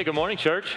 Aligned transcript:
Hey, 0.00 0.04
good 0.04 0.14
morning, 0.14 0.38
church. 0.38 0.76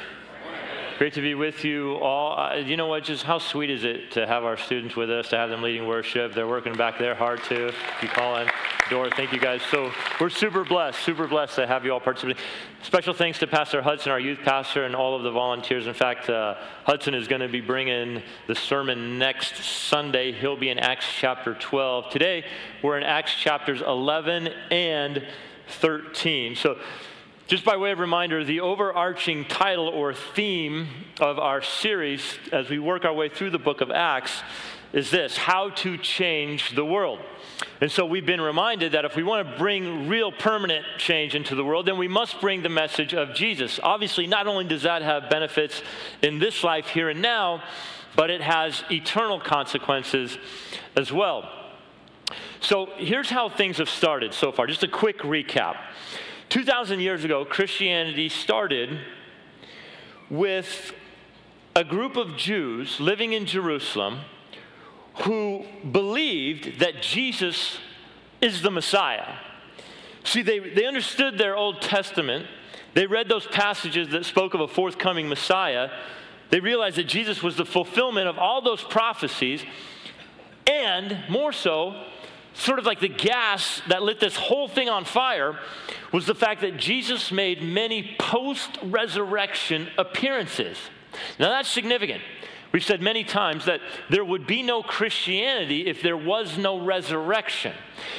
Great 0.97 1.13
to 1.13 1.21
be 1.21 1.33
with 1.33 1.63
you 1.63 1.93
all. 1.93 2.37
Uh, 2.37 2.55
you 2.55 2.75
know 2.75 2.87
what? 2.87 3.05
Just 3.05 3.23
how 3.23 3.37
sweet 3.37 3.69
is 3.69 3.85
it 3.85 4.11
to 4.11 4.27
have 4.27 4.43
our 4.43 4.57
students 4.57 4.97
with 4.97 5.09
us, 5.09 5.29
to 5.29 5.37
have 5.37 5.49
them 5.49 5.61
leading 5.61 5.87
worship? 5.87 6.33
They're 6.33 6.45
working 6.45 6.73
back 6.73 6.99
there 6.99 7.15
hard 7.15 7.41
too. 7.41 7.71
You 8.01 8.07
call 8.09 8.35
in. 8.39 8.49
Dora, 8.89 9.11
thank 9.15 9.31
you 9.31 9.39
guys. 9.39 9.61
So 9.71 9.93
we're 10.19 10.29
super 10.29 10.65
blessed, 10.65 10.99
super 10.99 11.25
blessed 11.25 11.55
to 11.55 11.67
have 11.67 11.85
you 11.85 11.93
all 11.93 12.01
participating. 12.01 12.43
Special 12.81 13.13
thanks 13.13 13.39
to 13.39 13.47
Pastor 13.47 13.81
Hudson, 13.81 14.11
our 14.11 14.19
youth 14.19 14.39
pastor, 14.43 14.83
and 14.83 14.93
all 14.93 15.15
of 15.15 15.23
the 15.23 15.31
volunteers. 15.31 15.87
In 15.87 15.93
fact, 15.93 16.29
uh, 16.29 16.55
Hudson 16.83 17.13
is 17.13 17.29
going 17.29 17.39
to 17.39 17.47
be 17.47 17.61
bringing 17.61 18.21
the 18.47 18.55
sermon 18.55 19.17
next 19.17 19.55
Sunday. 19.55 20.33
He'll 20.33 20.57
be 20.57 20.67
in 20.67 20.79
Acts 20.79 21.05
chapter 21.09 21.53
12. 21.53 22.09
Today, 22.09 22.43
we're 22.83 22.97
in 22.97 23.03
Acts 23.05 23.33
chapters 23.35 23.81
11 23.81 24.49
and 24.69 25.25
13. 25.69 26.57
So 26.57 26.77
just 27.47 27.65
by 27.65 27.75
way 27.75 27.91
of 27.91 27.99
reminder, 27.99 28.43
the 28.43 28.61
overarching 28.61 29.45
title 29.45 29.87
or 29.87 30.13
theme 30.13 30.87
of 31.19 31.39
our 31.39 31.61
series 31.61 32.37
as 32.51 32.69
we 32.69 32.79
work 32.79 33.03
our 33.03 33.13
way 33.13 33.27
through 33.27 33.49
the 33.49 33.59
book 33.59 33.81
of 33.81 33.91
Acts 33.91 34.41
is 34.93 35.11
this 35.11 35.35
How 35.35 35.69
to 35.69 35.97
Change 35.97 36.75
the 36.75 36.85
World. 36.85 37.19
And 37.81 37.91
so 37.91 38.05
we've 38.05 38.25
been 38.25 38.39
reminded 38.39 38.93
that 38.93 39.03
if 39.03 39.15
we 39.15 39.23
want 39.23 39.47
to 39.47 39.57
bring 39.57 40.07
real 40.07 40.31
permanent 40.31 40.85
change 40.97 41.35
into 41.35 41.53
the 41.55 41.65
world, 41.65 41.85
then 41.85 41.97
we 41.97 42.07
must 42.07 42.39
bring 42.39 42.63
the 42.63 42.69
message 42.69 43.13
of 43.13 43.33
Jesus. 43.33 43.79
Obviously, 43.83 44.25
not 44.25 44.47
only 44.47 44.63
does 44.63 44.83
that 44.83 45.01
have 45.01 45.29
benefits 45.29 45.81
in 46.21 46.39
this 46.39 46.63
life 46.63 46.87
here 46.87 47.09
and 47.09 47.21
now, 47.21 47.61
but 48.15 48.29
it 48.29 48.41
has 48.41 48.83
eternal 48.89 49.39
consequences 49.39 50.37
as 50.95 51.11
well. 51.11 51.49
So 52.61 52.89
here's 52.95 53.29
how 53.29 53.49
things 53.49 53.79
have 53.79 53.89
started 53.89 54.33
so 54.33 54.51
far. 54.51 54.67
Just 54.67 54.83
a 54.83 54.87
quick 54.87 55.19
recap. 55.19 55.75
2,000 56.53 56.99
years 56.99 57.23
ago, 57.23 57.43
Christianity 57.43 58.29
started 58.29 58.99
with 60.29 60.93
a 61.75 61.83
group 61.83 62.15
of 62.15 62.37
Jews 62.37 62.99
living 62.99 63.33
in 63.33 63.47
Jerusalem 63.47 64.19
who 65.23 65.65
believed 65.91 66.79
that 66.79 67.01
Jesus 67.01 67.79
is 68.39 68.61
the 68.61 68.69
Messiah. 68.69 69.33
See, 70.23 70.43
they, 70.43 70.59
they 70.59 70.85
understood 70.85 71.39
their 71.39 71.57
Old 71.57 71.81
Testament. 71.81 72.45
They 72.93 73.07
read 73.07 73.27
those 73.27 73.47
passages 73.47 74.09
that 74.09 74.23
spoke 74.23 74.53
of 74.53 74.61
a 74.61 74.67
forthcoming 74.67 75.27
Messiah. 75.27 75.89
They 76.51 76.59
realized 76.59 76.97
that 76.97 77.07
Jesus 77.07 77.41
was 77.41 77.57
the 77.57 77.65
fulfillment 77.65 78.27
of 78.27 78.37
all 78.37 78.61
those 78.61 78.83
prophecies. 78.83 79.63
And 80.67 81.17
more 81.29 81.51
so, 81.51 81.99
sort 82.53 82.79
of 82.79 82.85
like 82.85 82.99
the 82.99 83.07
gas 83.07 83.81
that 83.89 84.03
lit 84.03 84.19
this 84.19 84.35
whole 84.35 84.67
thing 84.67 84.89
on 84.89 85.05
fire 85.05 85.57
was 86.11 86.25
the 86.25 86.35
fact 86.35 86.61
that 86.61 86.77
Jesus 86.77 87.31
made 87.31 87.61
many 87.61 88.15
post 88.19 88.77
resurrection 88.83 89.89
appearances. 89.97 90.77
Now 91.39 91.49
that's 91.49 91.69
significant. 91.69 92.21
We've 92.71 92.83
said 92.83 93.01
many 93.01 93.23
times 93.23 93.65
that 93.65 93.81
there 94.09 94.25
would 94.25 94.47
be 94.47 94.63
no 94.63 94.81
Christianity 94.81 95.85
if 95.85 96.01
there 96.01 96.17
was 96.17 96.57
no 96.57 96.83
resurrection. 96.83 97.73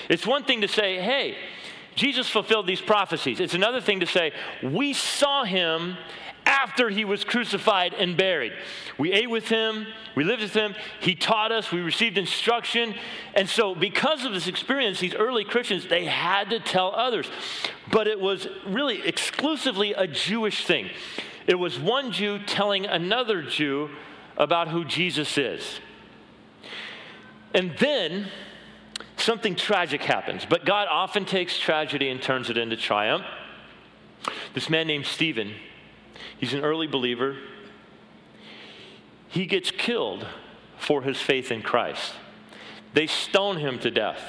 It's 0.09 0.27
one 0.27 0.45
thing 0.45 0.61
to 0.61 0.69
say, 0.69 1.01
hey, 1.01 1.37
Jesus 1.97 2.29
fulfilled 2.29 2.67
these 2.67 2.81
prophecies. 2.81 3.41
It's 3.41 3.55
another 3.55 3.81
thing 3.81 4.01
to 4.01 4.07
say, 4.07 4.33
we 4.63 4.93
saw 4.93 5.45
him 5.45 5.97
after 6.47 6.91
he 6.91 7.05
was 7.05 7.25
crucified 7.25 7.95
and 7.95 8.17
buried. 8.17 8.53
We 8.99 9.13
ate 9.13 9.31
with 9.31 9.49
him, 9.49 9.87
we 10.15 10.25
lived 10.25 10.43
with 10.43 10.55
him, 10.55 10.75
he 11.01 11.15
taught 11.15 11.53
us, 11.53 11.73
we 11.73 11.81
received 11.81 12.19
instruction. 12.19 12.95
And 13.35 13.49
so, 13.49 13.75
because 13.75 14.25
of 14.25 14.33
this 14.33 14.47
experience, 14.47 15.01
these 15.01 15.15
early 15.15 15.45
Christians, 15.45 15.87
they 15.87 16.05
had 16.05 16.51
to 16.51 16.61
tell 16.61 16.95
others. 16.95 17.31
But 17.91 18.07
it 18.07 18.21
was 18.21 18.47
really 18.67 19.03
exclusively 19.07 19.93
a 19.93 20.07
Jewish 20.07 20.67
thing. 20.67 20.91
It 21.47 21.57
was 21.57 21.79
one 21.79 22.13
Jew 22.13 22.39
telling 22.39 22.87
another 22.87 23.43
Jew 23.43 23.91
about 24.37 24.69
who 24.69 24.85
Jesus 24.85 25.37
is. 25.39 25.81
And 27.53 27.77
then 27.79 28.29
something 29.17 29.55
tragic 29.55 30.03
happens. 30.03 30.45
But 30.49 30.65
God 30.65 30.89
often 30.91 31.25
takes 31.25 31.59
tragedy 31.59 32.09
and 32.11 32.21
turns 32.21 32.51
it 32.51 32.57
into 32.57 32.77
triumph. 32.77 33.25
This 34.55 34.71
man 34.71 34.87
named 34.87 35.07
Stephen, 35.07 35.55
He's 36.39 36.55
an 36.55 36.61
early 36.61 36.87
believer. 36.87 37.37
He 39.29 39.47
gets 39.47 39.71
killed 39.71 40.27
for 40.79 41.03
his 41.03 41.21
faith 41.21 41.51
in 41.51 41.63
Christ. 41.63 42.15
They 42.93 43.07
stone 43.07 43.57
him 43.57 43.79
to 43.81 43.91
death. 43.91 44.21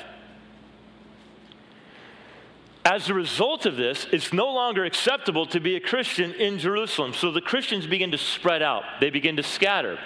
As 2.84 3.10
a 3.10 3.14
result 3.16 3.66
of 3.66 3.78
this, 3.78 4.06
it's 4.12 4.32
no 4.32 4.52
longer 4.54 4.86
acceptable 4.86 5.48
to 5.48 5.60
be 5.60 5.76
a 5.76 5.80
Christian 5.80 6.34
in 6.34 6.60
Jerusalem. 6.60 7.14
So 7.14 7.32
the 7.32 7.42
Christians 7.42 7.88
begin 7.88 8.12
to 8.12 8.18
spread 8.18 8.62
out, 8.62 8.84
they 9.00 9.10
begin 9.10 9.38
to 9.38 9.44
scatter. 9.44 9.98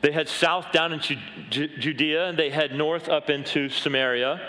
They 0.00 0.12
head 0.12 0.28
south 0.28 0.70
down 0.70 0.92
into 0.92 1.16
Judea 1.50 2.28
and 2.28 2.38
they 2.38 2.50
head 2.50 2.72
north 2.72 3.08
up 3.08 3.30
into 3.30 3.68
Samaria. 3.68 4.40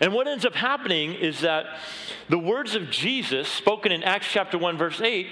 And 0.00 0.12
what 0.12 0.28
ends 0.28 0.44
up 0.44 0.54
happening 0.54 1.14
is 1.14 1.40
that 1.40 1.64
the 2.28 2.38
words 2.38 2.74
of 2.74 2.90
Jesus, 2.90 3.48
spoken 3.48 3.90
in 3.90 4.02
Acts 4.02 4.28
chapter 4.30 4.58
1, 4.58 4.76
verse 4.76 5.00
8, 5.00 5.26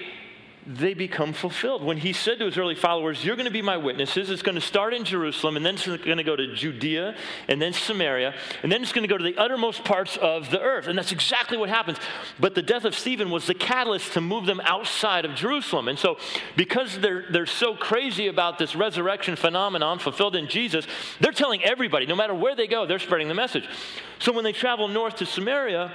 they 0.67 0.93
become 0.93 1.33
fulfilled. 1.33 1.83
When 1.83 1.97
he 1.97 2.13
said 2.13 2.39
to 2.39 2.45
his 2.45 2.59
early 2.59 2.75
followers, 2.75 3.25
You're 3.25 3.37
going 3.37 3.47
to 3.47 3.53
be 3.53 3.63
my 3.63 3.79
witnesses, 3.79 4.29
it's 4.29 4.43
going 4.43 4.57
to 4.57 4.61
start 4.61 4.93
in 4.93 5.05
Jerusalem, 5.05 5.57
and 5.57 5.65
then 5.65 5.75
it's 5.75 5.87
going 5.87 6.19
to 6.19 6.23
go 6.23 6.37
to 6.37 6.55
Judea, 6.55 7.17
and 7.49 7.61
then 7.61 7.73
Samaria, 7.73 8.35
and 8.63 8.71
then 8.71 8.83
it's 8.83 8.93
going 8.93 9.03
to 9.03 9.09
go 9.09 9.17
to 9.17 9.25
the 9.25 9.37
uttermost 9.39 9.85
parts 9.85 10.19
of 10.19 10.51
the 10.51 10.61
earth. 10.61 10.87
And 10.87 10.99
that's 10.99 11.13
exactly 11.13 11.57
what 11.57 11.71
happens. 11.71 11.97
But 12.39 12.55
the 12.55 12.63
death 12.63 12.85
of 12.85 12.95
Stephen 12.95 13.31
was 13.31 13.47
the 13.47 13.55
catalyst 13.55 14.13
to 14.13 14.21
move 14.21 14.45
them 14.45 14.61
outside 14.65 15.25
of 15.25 15.35
Jerusalem. 15.35 15.89
And 15.89 15.99
so, 15.99 16.19
because 16.57 16.99
they're, 16.99 17.25
they're 17.31 17.47
so 17.47 17.75
crazy 17.75 18.27
about 18.27 18.59
this 18.59 18.77
resurrection 18.77 19.37
phenomenon 19.37 19.99
fulfilled 19.99 20.37
in 20.37 20.47
Jesus, 20.47 20.87
they're 21.21 21.33
telling 21.33 21.65
everybody, 21.65 22.05
no 22.07 22.17
matter 22.17 22.35
where 22.35 22.55
they 22.55 22.67
go, 22.67 22.85
they're 22.85 22.99
spreading 22.99 23.29
the 23.29 23.35
message. 23.35 23.67
So, 24.19 24.31
when 24.33 24.45
they 24.45 24.53
travel 24.53 24.89
north 24.89 25.17
to 25.17 25.27
Samaria, 25.27 25.95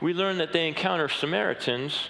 we 0.00 0.12
learn 0.12 0.38
that 0.38 0.52
they 0.52 0.66
encounter 0.66 1.08
Samaritans 1.08 2.08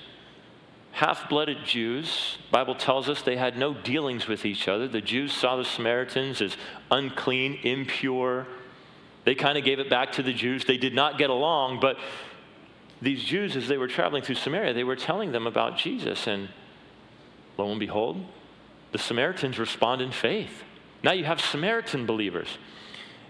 half-blooded 0.97 1.63
Jews. 1.63 2.39
Bible 2.51 2.75
tells 2.75 3.11
us 3.11 3.21
they 3.21 3.37
had 3.37 3.59
no 3.59 3.75
dealings 3.75 4.27
with 4.27 4.47
each 4.47 4.67
other. 4.67 4.89
The 4.89 5.03
Jews 5.03 5.31
saw 5.31 5.57
the 5.57 5.65
Samaritans 5.65 6.41
as 6.41 6.57
unclean, 6.91 7.59
impure. 7.65 8.47
They 9.25 9.35
kind 9.35 9.59
of 9.59 9.65
gave 9.65 9.79
it 9.79 9.91
back 9.91 10.13
to 10.13 10.23
the 10.23 10.33
Jews. 10.33 10.65
They 10.65 10.79
did 10.79 10.95
not 10.95 11.19
get 11.19 11.29
along, 11.29 11.81
but 11.81 11.99
these 13.03 13.23
Jews, 13.23 13.57
as 13.57 13.69
they 13.69 13.77
were 13.77 13.89
traveling 13.89 14.23
through 14.23 14.37
Samaria, 14.37 14.73
they 14.73 14.85
were 14.85 14.97
telling 14.97 15.33
them 15.33 15.47
about 15.47 15.77
Jesus. 15.77 16.27
And 16.27 16.49
lo 17.59 17.71
and 17.71 17.79
behold, 17.79 18.25
the 18.93 18.99
Samaritans 18.99 19.59
respond 19.59 20.01
in 20.01 20.13
faith. 20.13 20.63
Now 21.03 21.13
you 21.13 21.27
have 21.27 21.43
Samaritan 21.43 22.07
believers. 22.07 22.49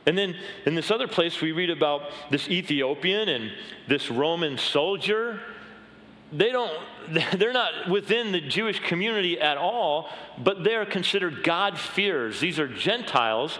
And 0.06 0.16
then 0.16 0.36
in 0.66 0.76
this 0.76 0.92
other 0.92 1.08
place, 1.08 1.40
we 1.40 1.50
read 1.50 1.70
about 1.70 2.12
this 2.30 2.48
Ethiopian 2.48 3.28
and 3.28 3.50
this 3.88 4.08
Roman 4.08 4.56
soldier 4.56 5.40
they 6.32 6.50
don't 6.50 6.72
they're 7.38 7.52
not 7.52 7.88
within 7.88 8.32
the 8.32 8.40
Jewish 8.40 8.80
community 8.80 9.40
at 9.40 9.56
all, 9.56 10.08
but 10.42 10.64
they're 10.64 10.86
considered 10.86 11.44
God-fearers. 11.44 12.40
These 12.40 12.58
are 12.58 12.66
Gentiles 12.66 13.58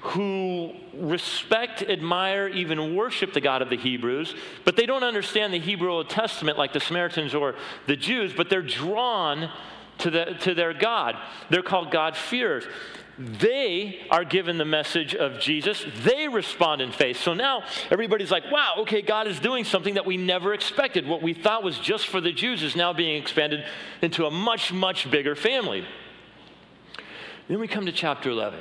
who 0.00 0.74
respect, 0.92 1.82
admire, 1.82 2.48
even 2.48 2.94
worship 2.94 3.32
the 3.32 3.40
God 3.40 3.62
of 3.62 3.70
the 3.70 3.76
Hebrews, 3.76 4.34
but 4.64 4.76
they 4.76 4.84
don't 4.84 5.02
understand 5.02 5.54
the 5.54 5.58
Hebrew 5.58 5.90
Old 5.90 6.10
Testament 6.10 6.58
like 6.58 6.74
the 6.74 6.80
Samaritans 6.80 7.34
or 7.34 7.54
the 7.86 7.96
Jews, 7.96 8.34
but 8.36 8.50
they're 8.50 8.60
drawn 8.60 9.50
to, 9.98 10.10
the, 10.10 10.24
to 10.40 10.52
their 10.52 10.74
God. 10.74 11.16
They're 11.48 11.62
called 11.62 11.90
God-fearers. 11.90 12.64
They 13.16 14.00
are 14.10 14.24
given 14.24 14.58
the 14.58 14.64
message 14.64 15.14
of 15.14 15.38
Jesus. 15.38 15.84
They 16.02 16.26
respond 16.26 16.82
in 16.82 16.90
faith. 16.90 17.20
So 17.20 17.32
now 17.32 17.62
everybody's 17.90 18.30
like, 18.30 18.50
wow, 18.50 18.74
okay, 18.78 19.02
God 19.02 19.28
is 19.28 19.38
doing 19.38 19.64
something 19.64 19.94
that 19.94 20.04
we 20.04 20.16
never 20.16 20.52
expected. 20.52 21.06
What 21.06 21.22
we 21.22 21.32
thought 21.32 21.62
was 21.62 21.78
just 21.78 22.08
for 22.08 22.20
the 22.20 22.32
Jews 22.32 22.62
is 22.62 22.74
now 22.74 22.92
being 22.92 23.20
expanded 23.20 23.64
into 24.02 24.26
a 24.26 24.30
much, 24.30 24.72
much 24.72 25.08
bigger 25.10 25.36
family. 25.36 25.86
Then 27.46 27.60
we 27.60 27.68
come 27.68 27.86
to 27.86 27.92
chapter 27.92 28.30
11. 28.30 28.58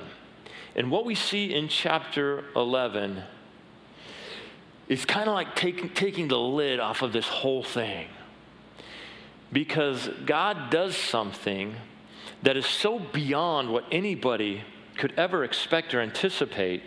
And 0.75 0.91
what 0.91 1.05
we 1.05 1.15
see 1.15 1.53
in 1.53 1.67
chapter 1.67 2.43
11 2.55 3.23
is 4.87 5.05
kind 5.05 5.27
of 5.27 5.33
like 5.33 5.55
taking, 5.55 5.89
taking 5.89 6.27
the 6.27 6.39
lid 6.39 6.79
off 6.79 7.01
of 7.01 7.11
this 7.11 7.27
whole 7.27 7.63
thing. 7.63 8.07
Because 9.51 10.09
God 10.25 10.69
does 10.69 10.95
something 10.95 11.75
that 12.43 12.57
is 12.57 12.65
so 12.65 12.99
beyond 12.99 13.69
what 13.69 13.85
anybody 13.91 14.63
could 14.97 15.13
ever 15.17 15.43
expect 15.43 15.93
or 15.93 16.01
anticipate. 16.01 16.83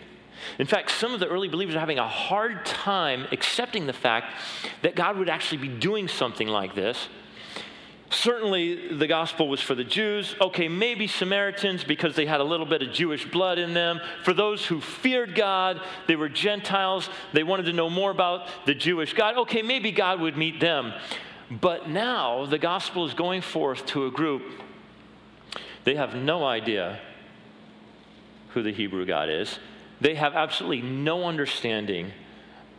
In 0.58 0.66
fact, 0.66 0.90
some 0.90 1.14
of 1.14 1.20
the 1.20 1.28
early 1.28 1.48
believers 1.48 1.74
are 1.74 1.80
having 1.80 1.98
a 1.98 2.08
hard 2.08 2.64
time 2.66 3.26
accepting 3.32 3.86
the 3.86 3.92
fact 3.92 4.34
that 4.82 4.94
God 4.94 5.16
would 5.16 5.28
actually 5.28 5.58
be 5.58 5.68
doing 5.68 6.08
something 6.08 6.48
like 6.48 6.74
this. 6.74 7.08
Certainly, 8.08 8.96
the 8.96 9.08
gospel 9.08 9.48
was 9.48 9.60
for 9.60 9.74
the 9.74 9.82
Jews. 9.82 10.36
Okay, 10.40 10.68
maybe 10.68 11.08
Samaritans 11.08 11.82
because 11.82 12.14
they 12.14 12.24
had 12.24 12.40
a 12.40 12.44
little 12.44 12.66
bit 12.66 12.80
of 12.82 12.92
Jewish 12.92 13.28
blood 13.28 13.58
in 13.58 13.74
them. 13.74 14.00
For 14.22 14.32
those 14.32 14.64
who 14.64 14.80
feared 14.80 15.34
God, 15.34 15.80
they 16.06 16.14
were 16.14 16.28
Gentiles. 16.28 17.10
They 17.32 17.42
wanted 17.42 17.66
to 17.66 17.72
know 17.72 17.90
more 17.90 18.12
about 18.12 18.48
the 18.64 18.74
Jewish 18.74 19.12
God. 19.12 19.36
Okay, 19.38 19.62
maybe 19.62 19.90
God 19.90 20.20
would 20.20 20.36
meet 20.36 20.60
them. 20.60 20.92
But 21.50 21.88
now 21.88 22.46
the 22.46 22.58
gospel 22.58 23.06
is 23.06 23.14
going 23.14 23.42
forth 23.42 23.86
to 23.86 24.06
a 24.06 24.10
group, 24.10 24.42
they 25.86 25.94
have 25.94 26.16
no 26.16 26.44
idea 26.44 26.98
who 28.48 28.62
the 28.64 28.72
Hebrew 28.72 29.06
God 29.06 29.30
is. 29.30 29.60
They 30.00 30.16
have 30.16 30.34
absolutely 30.34 30.82
no 30.82 31.24
understanding 31.24 32.10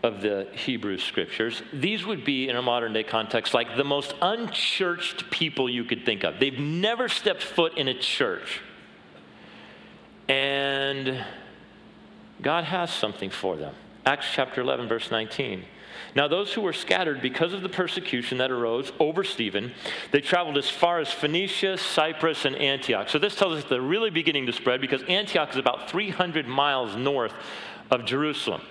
of 0.04 0.22
the 0.22 0.50
Hebrew 0.52 0.98
scriptures. 0.98 1.64
These 1.72 2.06
would 2.06 2.26
be, 2.26 2.50
in 2.50 2.58
a 2.58 2.62
modern 2.62 2.92
day 2.92 3.04
context, 3.04 3.54
like 3.54 3.78
the 3.78 3.86
most 3.86 4.14
unchurched 4.22 5.32
people 5.32 5.70
you 5.70 5.86
could 5.86 6.06
think 6.06 6.26
of. 6.26 6.42
They've 6.42 6.60
never 6.60 7.08
stepped 7.08 7.44
foot 7.44 7.78
in 7.78 7.88
a 7.88 7.98
church. 7.98 8.60
And 10.28 11.24
God 12.42 12.66
has 12.66 12.92
something 12.92 13.30
for 13.30 13.56
them. 13.56 13.74
Acts 14.08 14.28
chapter 14.32 14.62
11, 14.62 14.88
verse 14.88 15.12
19. 15.12 15.66
Now, 16.16 16.30
those 16.30 16.54
who 16.54 16.62
were 16.62 16.72
scattered 16.72 17.22
because 17.22 17.52
of 17.52 17.62
the 17.62 17.68
persecution 17.68 18.38
that 18.38 18.52
arose 18.52 18.94
over 19.02 19.26
Stephen, 19.26 19.74
they 20.12 20.22
traveled 20.22 20.58
as 20.58 20.70
far 20.70 21.00
as 21.00 21.12
Phoenicia, 21.12 21.78
Cyprus, 21.78 22.46
and 22.46 22.56
Antioch. 22.56 23.10
So, 23.10 23.20
this 23.20 23.36
tells 23.36 23.58
us 23.58 23.70
they're 23.70 23.82
really 23.82 24.10
beginning 24.10 24.46
to 24.46 24.54
spread 24.54 24.80
because 24.80 25.04
Antioch 25.10 25.52
is 25.52 25.58
about 25.58 25.90
300 25.90 26.48
miles 26.48 26.96
north 26.96 27.34
of 27.92 28.06
Jerusalem. 28.06 28.62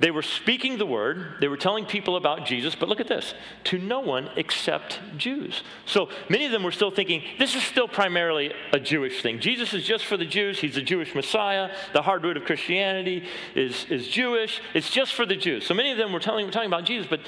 They 0.00 0.12
were 0.12 0.22
speaking 0.22 0.78
the 0.78 0.86
word, 0.86 1.34
they 1.40 1.48
were 1.48 1.56
telling 1.56 1.84
people 1.84 2.16
about 2.16 2.46
Jesus, 2.46 2.76
but 2.76 2.88
look 2.88 3.00
at 3.00 3.08
this 3.08 3.34
to 3.64 3.78
no 3.78 3.98
one 3.98 4.30
except 4.36 5.00
Jews. 5.16 5.62
So 5.86 6.08
many 6.28 6.46
of 6.46 6.52
them 6.52 6.62
were 6.62 6.70
still 6.70 6.92
thinking 6.92 7.22
this 7.38 7.56
is 7.56 7.64
still 7.64 7.88
primarily 7.88 8.52
a 8.72 8.78
Jewish 8.78 9.22
thing. 9.22 9.40
Jesus 9.40 9.74
is 9.74 9.84
just 9.84 10.04
for 10.04 10.16
the 10.16 10.24
Jews, 10.24 10.60
he's 10.60 10.76
the 10.76 10.82
Jewish 10.82 11.16
Messiah. 11.16 11.74
The 11.94 12.02
hard 12.02 12.22
root 12.22 12.36
of 12.36 12.44
Christianity 12.44 13.24
is, 13.56 13.86
is 13.86 14.06
Jewish, 14.06 14.60
it's 14.72 14.90
just 14.90 15.14
for 15.14 15.26
the 15.26 15.36
Jews. 15.36 15.66
So 15.66 15.74
many 15.74 15.90
of 15.90 15.98
them 15.98 16.12
were 16.12 16.20
telling, 16.20 16.46
were 16.46 16.52
talking 16.52 16.68
about 16.68 16.84
Jesus, 16.84 17.08
but 17.10 17.20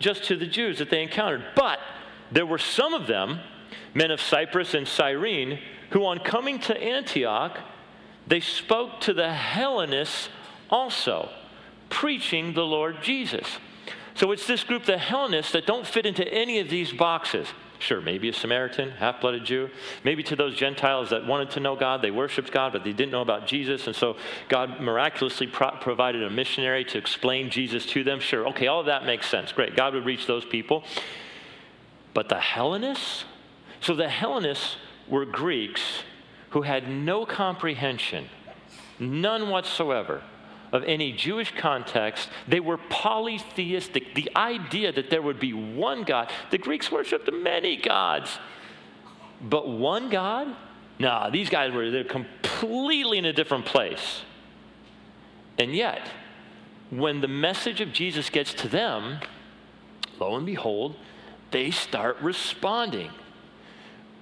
just 0.00 0.24
to 0.24 0.36
the 0.36 0.46
Jews 0.46 0.78
that 0.78 0.90
they 0.90 1.02
encountered. 1.02 1.44
But 1.54 1.78
there 2.32 2.46
were 2.46 2.58
some 2.58 2.92
of 2.92 3.06
them, 3.06 3.38
men 3.94 4.10
of 4.10 4.20
Cyprus 4.20 4.74
and 4.74 4.88
Cyrene, 4.88 5.60
who 5.90 6.04
on 6.04 6.18
coming 6.18 6.58
to 6.60 6.76
Antioch, 6.76 7.58
they 8.26 8.40
spoke 8.40 9.00
to 9.02 9.14
the 9.14 9.32
Hellenists 9.32 10.28
also 10.68 11.30
preaching 11.88 12.54
the 12.54 12.64
Lord 12.64 13.02
Jesus. 13.02 13.58
So 14.14 14.32
it's 14.32 14.46
this 14.46 14.64
group, 14.64 14.84
the 14.84 14.98
Hellenists, 14.98 15.52
that 15.52 15.66
don't 15.66 15.86
fit 15.86 16.06
into 16.06 16.26
any 16.26 16.58
of 16.58 16.70
these 16.70 16.92
boxes. 16.92 17.48
Sure, 17.78 18.00
maybe 18.00 18.30
a 18.30 18.32
Samaritan, 18.32 18.90
half 18.90 19.20
blooded 19.20 19.44
Jew. 19.44 19.68
Maybe 20.02 20.22
to 20.24 20.36
those 20.36 20.56
Gentiles 20.56 21.10
that 21.10 21.26
wanted 21.26 21.50
to 21.50 21.60
know 21.60 21.76
God, 21.76 22.00
they 22.00 22.10
worshiped 22.10 22.50
God, 22.50 22.72
but 22.72 22.84
they 22.84 22.92
didn't 22.92 23.12
know 23.12 23.20
about 23.20 23.46
Jesus. 23.46 23.86
And 23.86 23.94
so 23.94 24.16
God 24.48 24.80
miraculously 24.80 25.46
pro- 25.46 25.72
provided 25.72 26.22
a 26.22 26.30
missionary 26.30 26.84
to 26.86 26.98
explain 26.98 27.50
Jesus 27.50 27.84
to 27.86 28.02
them. 28.02 28.18
Sure, 28.18 28.48
okay, 28.48 28.66
all 28.66 28.80
of 28.80 28.86
that 28.86 29.04
makes 29.04 29.28
sense. 29.28 29.52
Great. 29.52 29.76
God 29.76 29.92
would 29.92 30.06
reach 30.06 30.26
those 30.26 30.46
people. 30.46 30.84
But 32.14 32.30
the 32.30 32.40
Hellenists? 32.40 33.26
So 33.82 33.94
the 33.94 34.08
Hellenists 34.08 34.76
were 35.06 35.26
Greeks 35.26 36.02
who 36.50 36.62
had 36.62 36.88
no 36.88 37.26
comprehension, 37.26 38.30
none 38.98 39.50
whatsoever 39.50 40.22
of 40.72 40.84
any 40.84 41.12
Jewish 41.12 41.52
context. 41.56 42.28
They 42.48 42.60
were 42.60 42.78
polytheistic. 42.78 44.14
The 44.14 44.30
idea 44.34 44.92
that 44.92 45.10
there 45.10 45.22
would 45.22 45.40
be 45.40 45.52
one 45.52 46.04
God, 46.04 46.30
the 46.50 46.58
Greeks 46.58 46.90
worshiped 46.90 47.30
many 47.32 47.76
gods, 47.76 48.38
but 49.40 49.68
one 49.68 50.08
God? 50.10 50.56
Nah, 50.98 51.30
these 51.30 51.50
guys 51.50 51.72
were 51.72 51.90
they're 51.90 52.04
completely 52.04 53.18
in 53.18 53.26
a 53.26 53.32
different 53.32 53.66
place. 53.66 54.22
And 55.58 55.74
yet, 55.74 56.08
when 56.90 57.20
the 57.20 57.28
message 57.28 57.80
of 57.80 57.92
Jesus 57.92 58.30
gets 58.30 58.54
to 58.54 58.68
them, 58.68 59.20
lo 60.18 60.36
and 60.36 60.46
behold, 60.46 60.96
they 61.50 61.70
start 61.70 62.16
responding. 62.20 63.10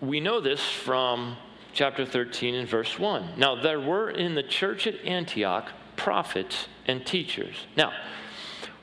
We 0.01 0.21
know 0.21 0.41
this 0.41 0.61
from 0.61 1.37
chapter 1.73 2.05
13 2.05 2.55
and 2.55 2.69
verse 2.69 2.99
1. 2.99 3.39
Now, 3.39 3.55
there 3.55 3.81
were 3.81 4.11
in 4.11 4.35
the 4.35 4.43
church 4.43 4.87
at 4.87 5.01
Antioch 5.05 5.71
prophets, 5.97 6.69
and 6.87 7.05
teachers. 7.05 7.57
Now, 7.77 7.93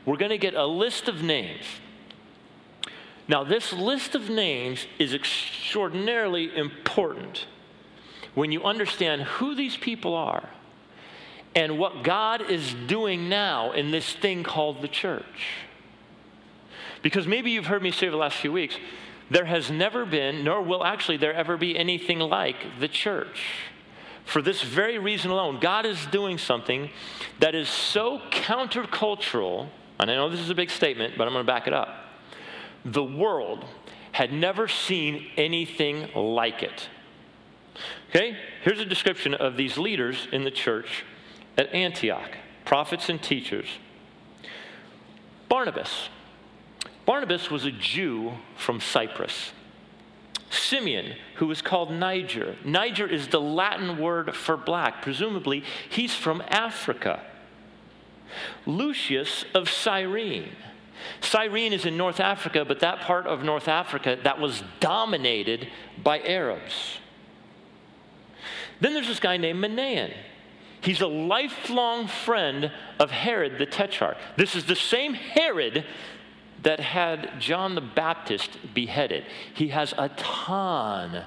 we're 0.06 0.18
going 0.18 0.32
to 0.32 0.38
get 0.38 0.54
a 0.54 0.66
list 0.66 1.08
of 1.08 1.22
names. 1.22 1.66
Now, 3.28 3.44
this 3.44 3.72
list 3.72 4.16
of 4.16 4.30
names 4.30 4.86
is 5.00 5.14
extraordinarily 5.14 6.56
important 6.56 7.46
when 8.34 8.52
you 8.52 8.64
understand 8.64 9.24
who 9.24 9.56
these 9.56 9.78
people 9.78 10.16
are 10.16 10.50
and 11.56 11.78
what 11.78 12.04
God 12.04 12.50
is 12.50 12.74
doing 12.88 13.30
now 13.30 13.72
in 13.72 13.92
this 13.92 14.14
thing 14.14 14.44
called 14.44 14.82
the 14.82 14.88
church. 14.88 15.58
Because 17.02 17.28
maybe 17.28 17.52
you've 17.52 17.66
heard 17.66 17.82
me 17.82 17.92
say 17.92 18.08
over 18.08 18.12
the 18.12 18.18
last 18.18 18.38
few 18.38 18.52
weeks, 18.52 18.76
there 19.30 19.46
has 19.46 19.72
never 19.72 20.06
been, 20.06 20.44
nor 20.44 20.62
will 20.62 20.84
actually 20.84 21.18
there 21.18 21.34
ever 21.34 21.58
be 21.58 21.78
anything 21.78 22.20
like 22.20 22.80
the 22.80 22.88
church. 22.88 23.44
For 24.26 24.42
this 24.42 24.62
very 24.62 24.98
reason 24.98 25.32
alone, 25.32 25.60
God 25.60 25.86
is 25.86 26.06
doing 26.08 26.38
something 26.38 26.90
that 27.40 27.56
is 27.56 27.68
so 27.68 28.22
countercultural, 28.32 29.68
and 30.00 30.10
I 30.10 30.16
know 30.16 30.30
this 30.30 30.40
is 30.40 30.50
a 30.50 30.56
big 30.56 30.70
statement, 30.70 31.16
but 31.18 31.28
I'm 31.28 31.34
going 31.34 31.46
to 31.46 31.52
back 31.52 31.68
it 31.68 31.74
up. 31.74 32.06
The 32.86 33.04
world 33.04 33.66
had 34.12 34.32
never 34.32 34.68
seen 34.68 35.28
anything 35.38 36.10
like 36.16 36.64
it. 36.64 36.90
Okay, 38.10 38.38
here's 38.64 38.80
a 38.80 38.86
description 38.86 39.34
of 39.34 39.56
these 39.56 39.78
leaders 39.78 40.28
in 40.32 40.44
the 40.44 40.52
church 40.52 41.04
at 41.58 41.74
Antioch 41.74 42.38
prophets 42.66 43.10
and 43.10 43.22
teachers. 43.22 43.68
Barnabas. 45.50 46.10
Barnabas 47.06 47.50
was 47.50 47.66
a 47.66 47.72
Jew 47.72 48.34
from 48.56 48.80
Cyprus. 48.80 49.52
Simeon, 50.52 51.16
who 51.36 51.48
was 51.48 51.62
called 51.62 51.92
Niger. 51.92 52.56
Niger 52.64 53.08
is 53.08 53.30
the 53.30 53.42
Latin 53.42 53.98
word 53.98 54.36
for 54.36 54.58
black. 54.58 55.02
Presumably, 55.02 55.64
he's 55.90 56.14
from 56.14 56.44
Africa. 56.50 57.22
Lucius 58.66 59.46
of 59.54 59.70
Cyrene. 59.70 60.50
Cyrene 61.22 61.74
is 61.74 61.86
in 61.86 61.98
North 61.98 62.20
Africa, 62.20 62.66
but 62.66 62.82
that 62.82 63.00
part 63.00 63.26
of 63.28 63.44
North 63.44 63.68
Africa 63.68 64.18
that 64.24 64.40
was 64.40 64.64
dominated 64.80 65.68
by 66.04 66.20
Arabs. 66.20 66.98
Then 68.82 68.94
there's 68.94 69.08
this 69.08 69.20
guy 69.20 69.38
named 69.38 69.64
Manaen. 69.64 70.14
He's 70.82 71.02
a 71.02 71.08
lifelong 71.08 72.08
friend 72.08 72.72
of 73.00 73.12
Herod 73.12 73.58
the 73.58 73.66
Tetrarch. 73.66 74.18
This 74.36 74.56
is 74.56 74.66
the 74.66 74.76
same 74.76 75.14
Herod 75.14 75.86
that 76.64 76.80
had 76.80 77.40
John 77.40 77.76
the 77.76 77.82
Baptist 77.82 78.58
beheaded. 78.74 79.26
He 79.54 79.70
has 79.70 79.94
a 79.98 80.10
ton 80.10 81.24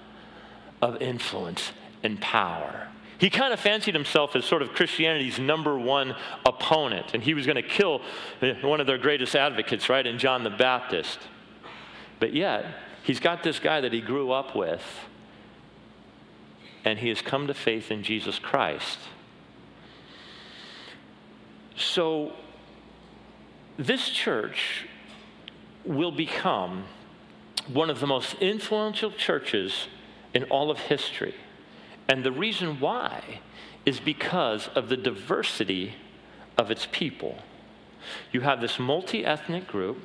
of 0.80 1.00
influence 1.02 1.72
and 2.02 2.20
power. 2.20 2.88
He 3.18 3.30
kind 3.30 3.52
of 3.52 3.60
fancied 3.60 3.94
himself 3.94 4.36
as 4.36 4.44
sort 4.44 4.62
of 4.62 4.72
Christianity's 4.72 5.38
number 5.38 5.78
one 5.78 6.14
opponent, 6.44 7.14
and 7.14 7.22
he 7.22 7.34
was 7.34 7.46
going 7.46 7.56
to 7.56 7.62
kill 7.62 8.02
eh, 8.42 8.54
one 8.62 8.80
of 8.80 8.86
their 8.86 8.98
greatest 8.98 9.34
advocates, 9.34 9.88
right, 9.88 10.06
in 10.06 10.18
John 10.18 10.44
the 10.44 10.50
Baptist. 10.50 11.18
But 12.20 12.34
yet, 12.34 12.66
he's 13.02 13.20
got 13.20 13.42
this 13.42 13.58
guy 13.58 13.80
that 13.80 13.92
he 13.92 14.00
grew 14.00 14.32
up 14.32 14.54
with, 14.54 14.82
and 16.84 16.98
he 16.98 17.08
has 17.08 17.22
come 17.22 17.46
to 17.46 17.54
faith 17.54 17.90
in 17.90 18.02
Jesus 18.02 18.38
Christ. 18.38 18.98
So, 21.76 22.32
this 23.76 24.08
church 24.10 24.86
will 25.84 26.12
become 26.12 26.84
one 27.72 27.90
of 27.90 28.00
the 28.00 28.06
most 28.06 28.34
influential 28.34 29.10
churches 29.10 29.86
in 30.32 30.44
all 30.44 30.70
of 30.70 30.78
history. 30.78 31.34
And 32.08 32.24
the 32.24 32.32
reason 32.32 32.80
why 32.80 33.40
is 33.86 34.00
because 34.00 34.68
of 34.68 34.88
the 34.88 34.96
diversity 34.96 35.94
of 36.56 36.70
its 36.70 36.86
people. 36.90 37.38
You 38.32 38.40
have 38.40 38.60
this 38.60 38.78
multi 38.78 39.24
ethnic 39.24 39.66
group. 39.66 39.98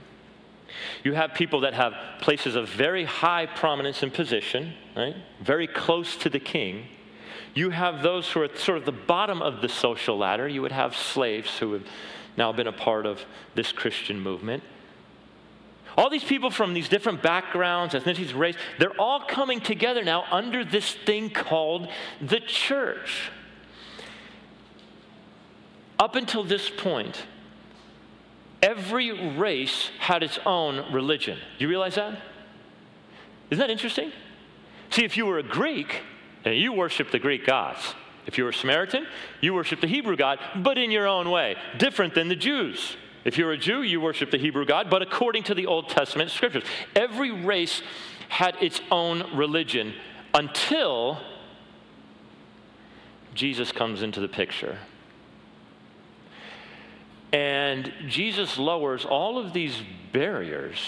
You 1.03 1.13
have 1.13 1.33
people 1.33 1.61
that 1.61 1.73
have 1.73 1.93
places 2.21 2.55
of 2.55 2.69
very 2.69 3.05
high 3.05 3.47
prominence 3.47 4.03
and 4.03 4.13
position, 4.13 4.73
right? 4.95 5.15
Very 5.41 5.67
close 5.67 6.15
to 6.17 6.29
the 6.29 6.39
king. 6.39 6.85
You 7.55 7.71
have 7.71 8.03
those 8.03 8.29
who 8.31 8.41
are 8.41 8.55
sort 8.55 8.77
of 8.77 8.85
the 8.85 8.91
bottom 8.91 9.41
of 9.41 9.61
the 9.61 9.69
social 9.69 10.17
ladder. 10.17 10.47
You 10.47 10.61
would 10.61 10.71
have 10.71 10.95
slaves 10.95 11.57
who 11.57 11.73
have 11.73 11.87
now 12.37 12.51
been 12.51 12.67
a 12.67 12.71
part 12.71 13.05
of 13.05 13.25
this 13.55 13.71
Christian 13.71 14.19
movement. 14.19 14.63
All 15.99 16.09
these 16.09 16.23
people 16.23 16.49
from 16.49 16.73
these 16.73 16.87
different 16.87 17.21
backgrounds, 17.21 17.93
ethnicities, 17.93 18.33
race, 18.33 18.55
they're 18.77 18.97
all 18.97 19.19
coming 19.19 19.59
together 19.59 20.01
now 20.01 20.23
under 20.31 20.63
this 20.63 20.93
thing 20.93 21.29
called 21.29 21.89
the 22.21 22.39
church. 22.39 23.29
Up 25.99 26.15
until 26.15 26.45
this 26.45 26.69
point, 26.69 27.21
every 28.63 29.35
race 29.37 29.91
had 29.99 30.23
its 30.23 30.39
own 30.45 30.93
religion. 30.93 31.37
Do 31.57 31.65
you 31.65 31.67
realize 31.67 31.95
that? 31.95 32.17
Isn't 33.51 33.59
that 33.59 33.69
interesting? 33.69 34.13
See, 34.91 35.03
if 35.03 35.17
you 35.17 35.25
were 35.25 35.39
a 35.39 35.43
Greek, 35.43 36.03
and 36.45 36.55
you 36.55 36.71
worship 36.71 37.11
the 37.11 37.19
Greek 37.19 37.45
gods. 37.45 37.93
If 38.25 38.37
you 38.37 38.45
were 38.45 38.51
a 38.51 38.53
Samaritan, 38.53 39.05
you 39.41 39.53
worship 39.53 39.81
the 39.81 39.87
Hebrew 39.87 40.15
God, 40.15 40.39
but 40.55 40.77
in 40.77 40.91
your 40.91 41.07
own 41.07 41.29
way, 41.29 41.57
different 41.77 42.15
than 42.15 42.29
the 42.29 42.37
Jews. 42.37 42.95
If 43.29 43.37
you're 43.37 43.51
a 43.51 43.57
Jew, 43.59 43.83
you 43.83 44.01
worship 44.01 44.31
the 44.31 44.39
Hebrew 44.39 44.65
God, 44.65 44.89
but 44.89 45.03
according 45.03 45.43
to 45.43 45.53
the 45.53 45.67
Old 45.67 45.87
Testament 45.87 46.31
scriptures. 46.31 46.63
Every 46.95 47.29
race 47.29 47.83
had 48.27 48.55
its 48.59 48.81
own 48.89 49.37
religion 49.37 49.93
until 50.33 51.21
Jesus 53.35 53.71
comes 53.71 54.01
into 54.01 54.19
the 54.19 54.27
picture. 54.27 54.79
And 57.31 57.93
Jesus 58.07 58.57
lowers 58.57 59.05
all 59.05 59.37
of 59.37 59.53
these 59.53 59.79
barriers 60.11 60.79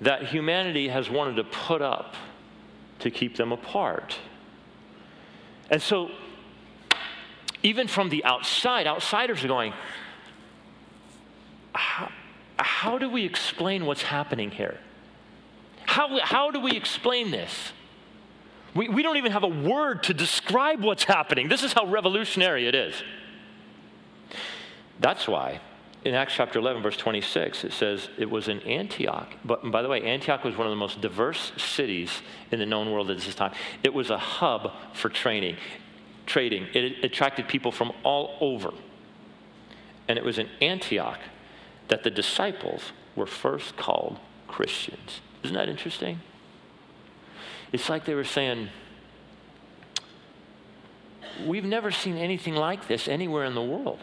that 0.00 0.26
humanity 0.26 0.88
has 0.88 1.08
wanted 1.08 1.36
to 1.36 1.44
put 1.44 1.80
up 1.80 2.16
to 2.98 3.10
keep 3.12 3.36
them 3.36 3.52
apart. 3.52 4.18
And 5.70 5.80
so, 5.80 6.10
even 7.62 7.86
from 7.86 8.08
the 8.08 8.24
outside, 8.24 8.88
outsiders 8.88 9.44
are 9.44 9.48
going, 9.48 9.74
how, 11.74 12.10
how 12.58 12.98
do 12.98 13.08
we 13.08 13.24
explain 13.24 13.86
what's 13.86 14.02
happening 14.02 14.50
here? 14.50 14.78
How, 15.84 16.18
how 16.22 16.50
do 16.50 16.60
we 16.60 16.72
explain 16.72 17.30
this? 17.30 17.72
We, 18.74 18.88
we 18.88 19.02
don't 19.02 19.16
even 19.16 19.32
have 19.32 19.42
a 19.42 19.48
word 19.48 20.04
to 20.04 20.14
describe 20.14 20.82
what's 20.82 21.04
happening. 21.04 21.48
This 21.48 21.62
is 21.62 21.72
how 21.72 21.86
revolutionary 21.86 22.66
it 22.66 22.74
is. 22.74 22.94
That's 25.00 25.26
why 25.28 25.60
in 26.04 26.14
Acts 26.14 26.34
chapter 26.34 26.58
11, 26.58 26.82
verse 26.82 26.96
26, 26.96 27.64
it 27.64 27.72
says 27.72 28.08
it 28.18 28.28
was 28.28 28.48
in 28.48 28.60
Antioch. 28.60 29.32
But 29.44 29.70
by 29.70 29.82
the 29.82 29.88
way, 29.88 30.02
Antioch 30.02 30.42
was 30.42 30.56
one 30.56 30.66
of 30.66 30.72
the 30.72 30.76
most 30.76 31.00
diverse 31.00 31.52
cities 31.56 32.22
in 32.50 32.58
the 32.58 32.66
known 32.66 32.90
world 32.90 33.10
at 33.10 33.18
this 33.18 33.34
time. 33.34 33.52
It 33.84 33.94
was 33.94 34.10
a 34.10 34.18
hub 34.18 34.72
for 34.94 35.08
training, 35.08 35.56
trading. 36.26 36.66
It 36.74 37.04
attracted 37.04 37.46
people 37.46 37.70
from 37.70 37.92
all 38.02 38.36
over. 38.40 38.72
And 40.08 40.18
it 40.18 40.24
was 40.24 40.38
in 40.38 40.48
Antioch 40.60 41.20
that 41.88 42.02
the 42.02 42.10
disciples 42.10 42.92
were 43.16 43.26
first 43.26 43.76
called 43.76 44.18
Christians. 44.48 45.20
Isn't 45.42 45.56
that 45.56 45.68
interesting? 45.68 46.20
It's 47.72 47.88
like 47.88 48.04
they 48.04 48.14
were 48.14 48.24
saying, 48.24 48.68
We've 51.46 51.64
never 51.64 51.90
seen 51.90 52.16
anything 52.16 52.54
like 52.54 52.88
this 52.88 53.08
anywhere 53.08 53.44
in 53.44 53.54
the 53.54 53.62
world. 53.62 54.00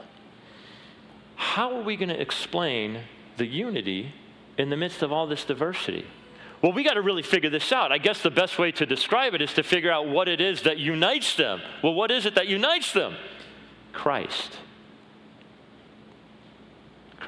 How 1.36 1.76
are 1.76 1.84
we 1.84 1.96
going 1.96 2.10
to 2.10 2.20
explain 2.20 3.02
the 3.38 3.46
unity 3.46 4.14
in 4.58 4.70
the 4.70 4.78
midst 4.78 5.02
of 5.02 5.12
all 5.12 5.28
this 5.28 5.46
diversity? 5.46 6.06
Well, 6.62 6.74
we 6.74 6.84
got 6.84 6.96
to 6.96 7.02
really 7.02 7.24
figure 7.24 7.50
this 7.50 7.72
out. 7.72 7.92
I 7.92 7.98
guess 7.98 8.22
the 8.22 8.32
best 8.32 8.60
way 8.60 8.72
to 8.74 8.86
describe 8.86 9.34
it 9.34 9.42
is 9.42 9.54
to 9.54 9.64
figure 9.64 9.92
out 9.92 10.10
what 10.10 10.28
it 10.28 10.42
is 10.42 10.64
that 10.64 10.78
unites 10.78 11.36
them. 11.36 11.62
Well, 11.82 11.94
what 11.94 12.12
is 12.12 12.26
it 12.26 12.36
that 12.36 12.48
unites 12.48 12.92
them? 12.92 13.16
Christ. 13.94 14.58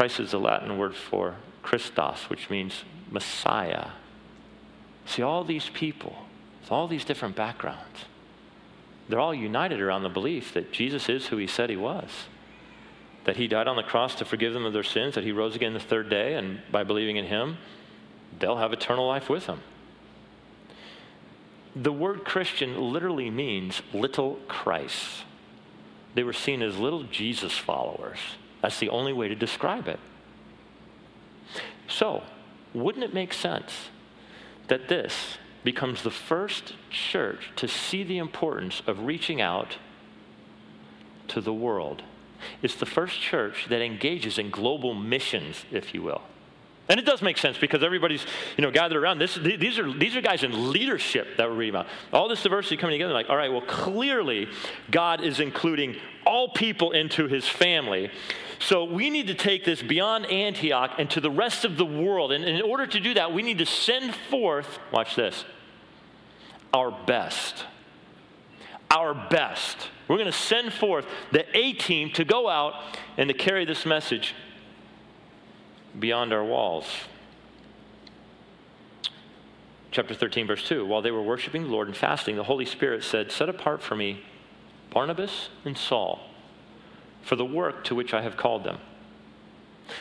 Christ 0.01 0.19
is 0.19 0.31
the 0.31 0.39
Latin 0.39 0.79
word 0.79 0.95
for 0.95 1.35
Christos, 1.61 2.27
which 2.27 2.49
means 2.49 2.85
Messiah. 3.11 3.89
See, 5.05 5.21
all 5.21 5.43
these 5.43 5.69
people 5.69 6.15
with 6.59 6.71
all 6.71 6.87
these 6.87 7.05
different 7.05 7.35
backgrounds, 7.35 8.05
they're 9.07 9.19
all 9.19 9.31
united 9.31 9.79
around 9.79 10.01
the 10.01 10.09
belief 10.09 10.55
that 10.55 10.71
Jesus 10.71 11.07
is 11.07 11.27
who 11.27 11.37
he 11.37 11.45
said 11.45 11.69
he 11.69 11.75
was. 11.75 12.09
That 13.25 13.37
he 13.37 13.47
died 13.47 13.67
on 13.67 13.75
the 13.75 13.83
cross 13.83 14.15
to 14.15 14.25
forgive 14.25 14.53
them 14.53 14.65
of 14.65 14.73
their 14.73 14.81
sins, 14.81 15.13
that 15.13 15.23
he 15.23 15.31
rose 15.31 15.55
again 15.55 15.75
the 15.75 15.79
third 15.79 16.09
day, 16.09 16.33
and 16.33 16.61
by 16.71 16.83
believing 16.83 17.17
in 17.17 17.25
him, 17.25 17.59
they'll 18.39 18.57
have 18.57 18.73
eternal 18.73 19.07
life 19.07 19.29
with 19.29 19.45
him. 19.45 19.59
The 21.75 21.93
word 21.93 22.25
Christian 22.25 22.91
literally 22.91 23.29
means 23.29 23.83
little 23.93 24.39
Christ. 24.47 25.25
They 26.15 26.23
were 26.23 26.33
seen 26.33 26.63
as 26.63 26.79
little 26.79 27.03
Jesus 27.03 27.55
followers. 27.55 28.17
That's 28.61 28.79
the 28.79 28.89
only 28.89 29.13
way 29.13 29.27
to 29.27 29.35
describe 29.35 29.87
it. 29.87 29.99
So, 31.87 32.23
wouldn't 32.73 33.03
it 33.03 33.13
make 33.13 33.33
sense 33.33 33.89
that 34.67 34.87
this 34.87 35.37
becomes 35.63 36.03
the 36.03 36.11
first 36.11 36.73
church 36.89 37.51
to 37.57 37.67
see 37.67 38.03
the 38.03 38.17
importance 38.17 38.81
of 38.87 39.05
reaching 39.05 39.41
out 39.41 39.77
to 41.27 41.41
the 41.41 41.53
world? 41.53 42.03
It's 42.61 42.75
the 42.75 42.85
first 42.85 43.19
church 43.19 43.67
that 43.69 43.81
engages 43.81 44.37
in 44.37 44.49
global 44.49 44.93
missions, 44.93 45.65
if 45.71 45.93
you 45.93 46.01
will. 46.01 46.21
And 46.89 46.99
it 46.99 47.05
does 47.05 47.21
make 47.21 47.37
sense 47.37 47.57
because 47.57 47.83
everybody's, 47.83 48.25
you 48.57 48.63
know, 48.63 48.71
gathered 48.71 49.01
around. 49.01 49.19
This, 49.19 49.35
these, 49.35 49.79
are, 49.79 49.91
these 49.93 50.15
are 50.15 50.21
guys 50.21 50.43
in 50.43 50.71
leadership 50.71 51.37
that 51.37 51.49
we're 51.49 51.55
reading 51.55 51.75
about. 51.75 51.87
All 52.11 52.27
this 52.27 52.43
diversity 52.43 52.75
coming 52.75 52.95
together, 52.95 53.13
like, 53.13 53.29
all 53.29 53.37
right, 53.37 53.51
well, 53.51 53.61
clearly 53.61 54.49
God 54.89 55.23
is 55.23 55.39
including 55.39 55.95
all 56.25 56.49
people 56.49 56.91
into 56.91 57.27
his 57.27 57.47
family. 57.47 58.11
So 58.61 58.83
we 58.83 59.09
need 59.09 59.27
to 59.27 59.33
take 59.33 59.65
this 59.65 59.81
beyond 59.81 60.27
Antioch 60.27 60.91
and 60.99 61.09
to 61.11 61.19
the 61.19 61.31
rest 61.31 61.65
of 61.65 61.77
the 61.77 61.85
world. 61.85 62.31
And 62.31 62.45
in 62.45 62.61
order 62.61 62.85
to 62.85 62.99
do 62.99 63.15
that, 63.15 63.33
we 63.33 63.41
need 63.41 63.57
to 63.57 63.65
send 63.65 64.13
forth, 64.13 64.79
watch 64.91 65.15
this, 65.15 65.43
our 66.71 66.91
best. 66.91 67.65
Our 68.91 69.15
best. 69.15 69.89
We're 70.07 70.17
going 70.17 70.31
to 70.31 70.31
send 70.31 70.73
forth 70.73 71.07
the 71.31 71.45
A 71.57 71.73
team 71.73 72.11
to 72.11 72.23
go 72.23 72.47
out 72.47 72.75
and 73.17 73.29
to 73.29 73.33
carry 73.33 73.65
this 73.65 73.83
message 73.83 74.35
beyond 75.99 76.31
our 76.31 76.43
walls. 76.43 76.85
Chapter 79.89 80.13
13, 80.13 80.45
verse 80.45 80.67
2 80.67 80.85
While 80.85 81.01
they 81.01 81.11
were 81.11 81.23
worshiping 81.23 81.63
the 81.63 81.69
Lord 81.69 81.87
and 81.87 81.97
fasting, 81.97 82.35
the 82.35 82.43
Holy 82.43 82.65
Spirit 82.65 83.03
said, 83.03 83.31
Set 83.31 83.49
apart 83.49 83.81
for 83.81 83.95
me 83.95 84.23
Barnabas 84.91 85.49
and 85.65 85.75
Saul 85.75 86.30
for 87.21 87.35
the 87.35 87.45
work 87.45 87.83
to 87.85 87.95
which 87.95 88.13
I 88.13 88.21
have 88.21 88.37
called 88.37 88.63
them. 88.63 88.77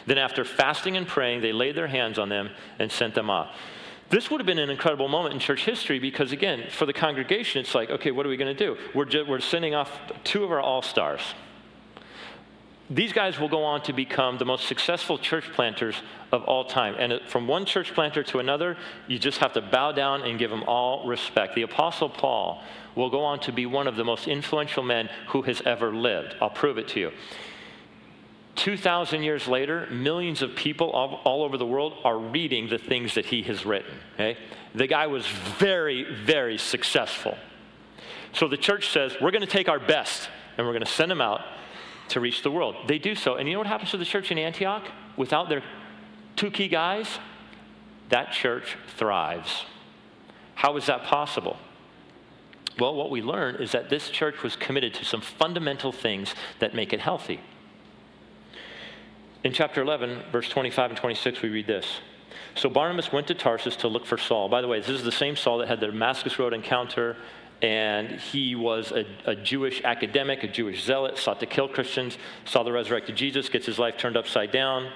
Then, 0.06 0.18
after 0.18 0.44
fasting 0.44 0.96
and 0.96 1.06
praying, 1.06 1.40
they 1.40 1.52
laid 1.52 1.74
their 1.74 1.88
hands 1.88 2.18
on 2.18 2.28
them 2.28 2.50
and 2.78 2.90
sent 2.90 3.14
them 3.14 3.30
off. 3.30 3.54
This 4.10 4.30
would 4.30 4.40
have 4.40 4.46
been 4.46 4.58
an 4.58 4.70
incredible 4.70 5.08
moment 5.08 5.34
in 5.34 5.40
church 5.40 5.64
history 5.64 6.00
because, 6.00 6.32
again, 6.32 6.64
for 6.70 6.84
the 6.84 6.92
congregation, 6.92 7.60
it's 7.60 7.74
like, 7.74 7.90
okay, 7.90 8.10
what 8.10 8.26
are 8.26 8.28
we 8.28 8.36
going 8.36 8.54
to 8.54 8.66
do? 8.66 8.76
We're, 8.92 9.04
just, 9.04 9.28
we're 9.28 9.40
sending 9.40 9.74
off 9.74 9.90
two 10.24 10.42
of 10.42 10.50
our 10.50 10.60
all 10.60 10.82
stars. 10.82 11.20
These 12.90 13.12
guys 13.12 13.38
will 13.38 13.48
go 13.48 13.62
on 13.62 13.82
to 13.82 13.92
become 13.92 14.36
the 14.38 14.44
most 14.44 14.66
successful 14.66 15.16
church 15.16 15.44
planters 15.52 15.94
of 16.32 16.42
all 16.42 16.64
time. 16.64 16.96
And 16.98 17.20
from 17.28 17.46
one 17.46 17.64
church 17.64 17.94
planter 17.94 18.24
to 18.24 18.40
another, 18.40 18.76
you 19.06 19.16
just 19.20 19.38
have 19.38 19.52
to 19.52 19.60
bow 19.60 19.92
down 19.92 20.22
and 20.22 20.40
give 20.40 20.50
them 20.50 20.64
all 20.64 21.06
respect. 21.06 21.54
The 21.54 21.62
Apostle 21.62 22.08
Paul 22.08 22.64
will 22.94 23.10
go 23.10 23.20
on 23.20 23.40
to 23.40 23.52
be 23.52 23.66
one 23.66 23.86
of 23.86 23.96
the 23.96 24.04
most 24.04 24.28
influential 24.28 24.82
men 24.82 25.08
who 25.28 25.42
has 25.42 25.60
ever 25.62 25.94
lived. 25.94 26.34
I'll 26.40 26.50
prove 26.50 26.78
it 26.78 26.88
to 26.88 27.00
you. 27.00 27.12
2,000 28.56 29.22
years 29.22 29.48
later, 29.48 29.86
millions 29.90 30.42
of 30.42 30.54
people 30.54 30.90
all, 30.90 31.20
all, 31.24 31.42
over 31.44 31.56
the 31.56 31.66
world 31.66 31.94
are 32.04 32.18
reading 32.18 32.68
the 32.68 32.78
things 32.78 33.14
that 33.14 33.24
he 33.24 33.42
has 33.42 33.64
written. 33.64 33.94
Okay? 34.14 34.36
The 34.74 34.86
guy 34.86 35.06
was 35.06 35.26
very, 35.26 36.04
very 36.24 36.58
successful. 36.58 37.38
So 38.32 38.48
the 38.48 38.56
church 38.56 38.90
says, 38.90 39.16
we're 39.20 39.30
going 39.30 39.40
to 39.40 39.46
take 39.46 39.68
our 39.68 39.78
best 39.78 40.28
and 40.58 40.66
we're 40.66 40.72
going 40.72 40.84
to 40.84 40.90
send 40.90 41.10
them 41.10 41.20
out 41.20 41.40
to 42.08 42.20
reach 42.20 42.42
the 42.42 42.50
world. 42.50 42.76
They 42.86 42.98
do 42.98 43.14
so. 43.14 43.36
And 43.36 43.48
you 43.48 43.54
know 43.54 43.60
what 43.60 43.66
happens 43.66 43.92
to 43.92 43.96
the 43.96 44.04
church 44.04 44.30
in 44.30 44.38
Antioch 44.38 44.84
without 45.16 45.48
their 45.48 45.62
two 46.36 46.50
key 46.50 46.68
guys? 46.68 47.18
That 48.10 48.32
church 48.32 48.76
thrives. 48.96 49.64
How 50.54 50.76
is 50.76 50.86
that 50.86 51.04
possible? 51.04 51.56
Well, 52.78 52.94
what 52.94 53.10
we 53.10 53.20
learn 53.20 53.56
is 53.56 53.72
that 53.72 53.90
this 53.90 54.10
church 54.10 54.42
was 54.42 54.56
committed 54.56 54.94
to 54.94 55.04
some 55.04 55.20
fundamental 55.20 55.92
things 55.92 56.34
that 56.60 56.74
make 56.74 56.92
it 56.92 57.00
healthy. 57.00 57.40
In 59.42 59.52
chapter 59.52 59.82
11, 59.82 60.24
verse 60.30 60.48
25 60.48 60.90
and 60.90 60.98
26, 60.98 61.42
we 61.42 61.48
read 61.48 61.66
this. 61.66 61.86
So 62.54 62.68
Barnabas 62.68 63.12
went 63.12 63.26
to 63.28 63.34
Tarsus 63.34 63.76
to 63.76 63.88
look 63.88 64.06
for 64.06 64.18
Saul. 64.18 64.48
By 64.48 64.60
the 64.60 64.68
way, 64.68 64.80
this 64.80 64.90
is 64.90 65.02
the 65.02 65.12
same 65.12 65.36
Saul 65.36 65.58
that 65.58 65.68
had 65.68 65.80
the 65.80 65.86
Damascus 65.86 66.38
Road 66.38 66.52
encounter, 66.52 67.16
and 67.62 68.10
he 68.10 68.54
was 68.54 68.92
a, 68.92 69.06
a, 69.24 69.34
Jewish 69.34 69.82
academic, 69.84 70.42
a 70.42 70.48
Jewish 70.48 70.84
zealot, 70.84 71.18
sought 71.18 71.40
to 71.40 71.46
kill 71.46 71.68
Christians, 71.68 72.18
saw 72.44 72.62
the 72.62 72.72
resurrected 72.72 73.16
Jesus, 73.16 73.48
gets 73.48 73.66
his 73.66 73.78
life 73.78 73.96
turned 73.96 74.16
upside 74.16 74.50
down. 74.50 74.90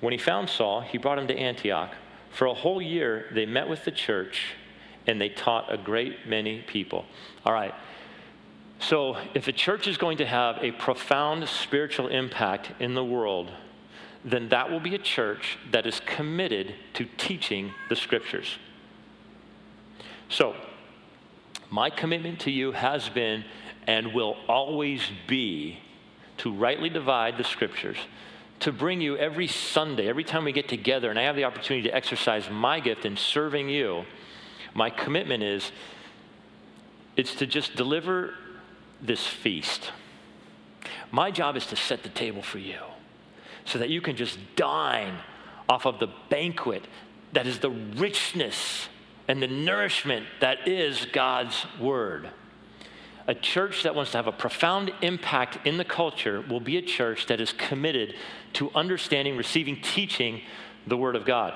When 0.00 0.12
he 0.12 0.18
found 0.18 0.48
Saul, 0.48 0.80
he 0.80 0.98
brought 0.98 1.18
him 1.18 1.28
to 1.28 1.36
Antioch. 1.36 1.94
For 2.30 2.46
a 2.46 2.54
whole 2.54 2.80
year, 2.80 3.26
they 3.32 3.46
met 3.46 3.68
with 3.68 3.84
the 3.84 3.90
church 3.90 4.54
and 5.08 5.18
they 5.20 5.30
taught 5.30 5.72
a 5.72 5.78
great 5.78 6.28
many 6.28 6.60
people. 6.60 7.04
All 7.44 7.52
right. 7.52 7.74
So, 8.78 9.16
if 9.34 9.48
a 9.48 9.52
church 9.52 9.88
is 9.88 9.96
going 9.96 10.18
to 10.18 10.26
have 10.26 10.58
a 10.62 10.70
profound 10.70 11.48
spiritual 11.48 12.06
impact 12.06 12.70
in 12.78 12.94
the 12.94 13.04
world, 13.04 13.50
then 14.24 14.50
that 14.50 14.70
will 14.70 14.78
be 14.78 14.94
a 14.94 14.98
church 14.98 15.58
that 15.72 15.84
is 15.84 16.00
committed 16.06 16.74
to 16.94 17.06
teaching 17.16 17.72
the 17.88 17.96
scriptures. 17.96 18.58
So, 20.28 20.54
my 21.70 21.90
commitment 21.90 22.40
to 22.40 22.52
you 22.52 22.70
has 22.72 23.08
been 23.08 23.44
and 23.86 24.14
will 24.14 24.36
always 24.46 25.02
be 25.26 25.80
to 26.36 26.52
rightly 26.52 26.88
divide 26.88 27.36
the 27.36 27.44
scriptures, 27.44 27.96
to 28.60 28.70
bring 28.70 29.00
you 29.00 29.16
every 29.16 29.48
Sunday, 29.48 30.06
every 30.08 30.24
time 30.24 30.44
we 30.44 30.52
get 30.52 30.68
together, 30.68 31.10
and 31.10 31.18
I 31.18 31.22
have 31.22 31.34
the 31.34 31.44
opportunity 31.44 31.88
to 31.88 31.94
exercise 31.94 32.48
my 32.48 32.78
gift 32.78 33.04
in 33.04 33.16
serving 33.16 33.70
you 33.70 34.04
my 34.74 34.90
commitment 34.90 35.42
is 35.42 35.72
it's 37.16 37.34
to 37.36 37.46
just 37.46 37.74
deliver 37.74 38.34
this 39.02 39.26
feast. 39.26 39.92
My 41.10 41.30
job 41.30 41.56
is 41.56 41.66
to 41.66 41.76
set 41.76 42.02
the 42.02 42.08
table 42.08 42.42
for 42.42 42.58
you. 42.58 42.78
so 43.64 43.78
that 43.78 43.90
you 43.90 44.00
can 44.00 44.16
just 44.16 44.38
dine 44.56 45.14
off 45.68 45.84
of 45.84 45.98
the 45.98 46.08
banquet 46.30 46.82
that 47.34 47.46
is 47.46 47.58
the 47.58 47.70
richness 47.70 48.88
and 49.28 49.42
the 49.42 49.46
nourishment 49.46 50.26
that 50.40 50.66
is 50.66 51.06
God's 51.12 51.66
Word. 51.78 52.30
A 53.26 53.34
church 53.34 53.82
that 53.82 53.94
wants 53.94 54.12
to 54.12 54.16
have 54.16 54.26
a 54.26 54.32
profound 54.32 54.90
impact 55.02 55.66
in 55.66 55.76
the 55.76 55.84
culture 55.84 56.40
will 56.40 56.60
be 56.60 56.78
a 56.78 56.82
church 56.82 57.26
that 57.26 57.42
is 57.42 57.52
committed 57.52 58.14
to 58.54 58.70
understanding, 58.74 59.36
receiving, 59.36 59.82
teaching 59.82 60.40
the 60.86 60.96
Word 60.96 61.14
of 61.14 61.26
God. 61.26 61.52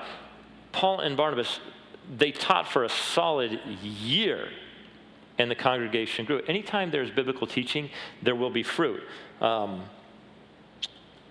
Paul 0.71 0.99
and 0.99 1.17
Barnabas, 1.17 1.59
they 2.17 2.31
taught 2.31 2.67
for 2.67 2.83
a 2.83 2.89
solid 2.89 3.59
year, 3.81 4.49
and 5.37 5.49
the 5.49 5.55
congregation 5.55 6.25
grew. 6.25 6.41
Anytime 6.47 6.91
there's 6.91 7.11
biblical 7.11 7.47
teaching, 7.47 7.89
there 8.21 8.35
will 8.35 8.49
be 8.49 8.63
fruit. 8.63 9.01
Um, 9.41 9.83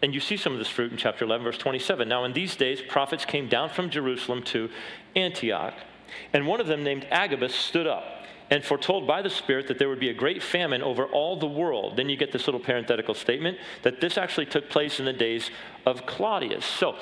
and 0.03 0.13
you 0.13 0.21
see 0.21 0.37
some 0.37 0.53
of 0.53 0.59
this 0.59 0.69
fruit 0.69 0.91
in 0.91 0.99
chapter 0.99 1.25
11, 1.25 1.45
verse 1.45 1.59
27. 1.59 2.09
Now, 2.09 2.25
in 2.25 2.33
these 2.33 2.57
days, 2.57 2.83
prophets 2.83 3.25
came 3.25 3.49
down 3.49 3.69
from 3.69 3.89
Jerusalem 3.89 4.43
to 4.45 4.69
Antioch, 5.15 5.75
and 6.33 6.47
one 6.47 6.61
of 6.61 6.67
them, 6.67 6.83
named 6.83 7.07
Agabus, 7.11 7.55
stood 7.55 7.87
up 7.87 8.05
and 8.51 8.63
foretold 8.63 9.07
by 9.07 9.23
the 9.23 9.31
Spirit 9.31 9.69
that 9.69 9.79
there 9.79 9.89
would 9.89 10.01
be 10.01 10.11
a 10.11 10.15
great 10.15 10.43
famine 10.43 10.83
over 10.83 11.07
all 11.07 11.39
the 11.39 11.47
world. 11.47 11.97
Then 11.97 12.09
you 12.11 12.17
get 12.17 12.33
this 12.33 12.47
little 12.47 12.61
parenthetical 12.61 13.15
statement 13.15 13.57
that 13.83 14.01
this 14.01 14.19
actually 14.19 14.47
took 14.47 14.69
place 14.69 14.99
in 14.99 15.07
the 15.07 15.13
days 15.13 15.51
of 15.87 16.05
Claudius. 16.05 16.65
So, 16.65 16.97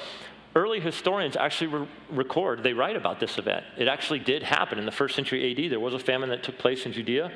early 0.54 0.80
historians 0.80 1.36
actually 1.36 1.68
re- 1.68 1.88
record, 2.10 2.62
they 2.62 2.72
write 2.72 2.96
about 2.96 3.20
this 3.20 3.38
event. 3.38 3.64
It 3.76 3.88
actually 3.88 4.18
did 4.18 4.42
happen 4.42 4.78
in 4.78 4.86
the 4.86 4.92
first 4.92 5.14
century 5.14 5.50
AD. 5.50 5.70
There 5.70 5.80
was 5.80 5.94
a 5.94 5.98
famine 5.98 6.28
that 6.30 6.42
took 6.42 6.58
place 6.58 6.86
in 6.86 6.92
Judea, 6.92 7.32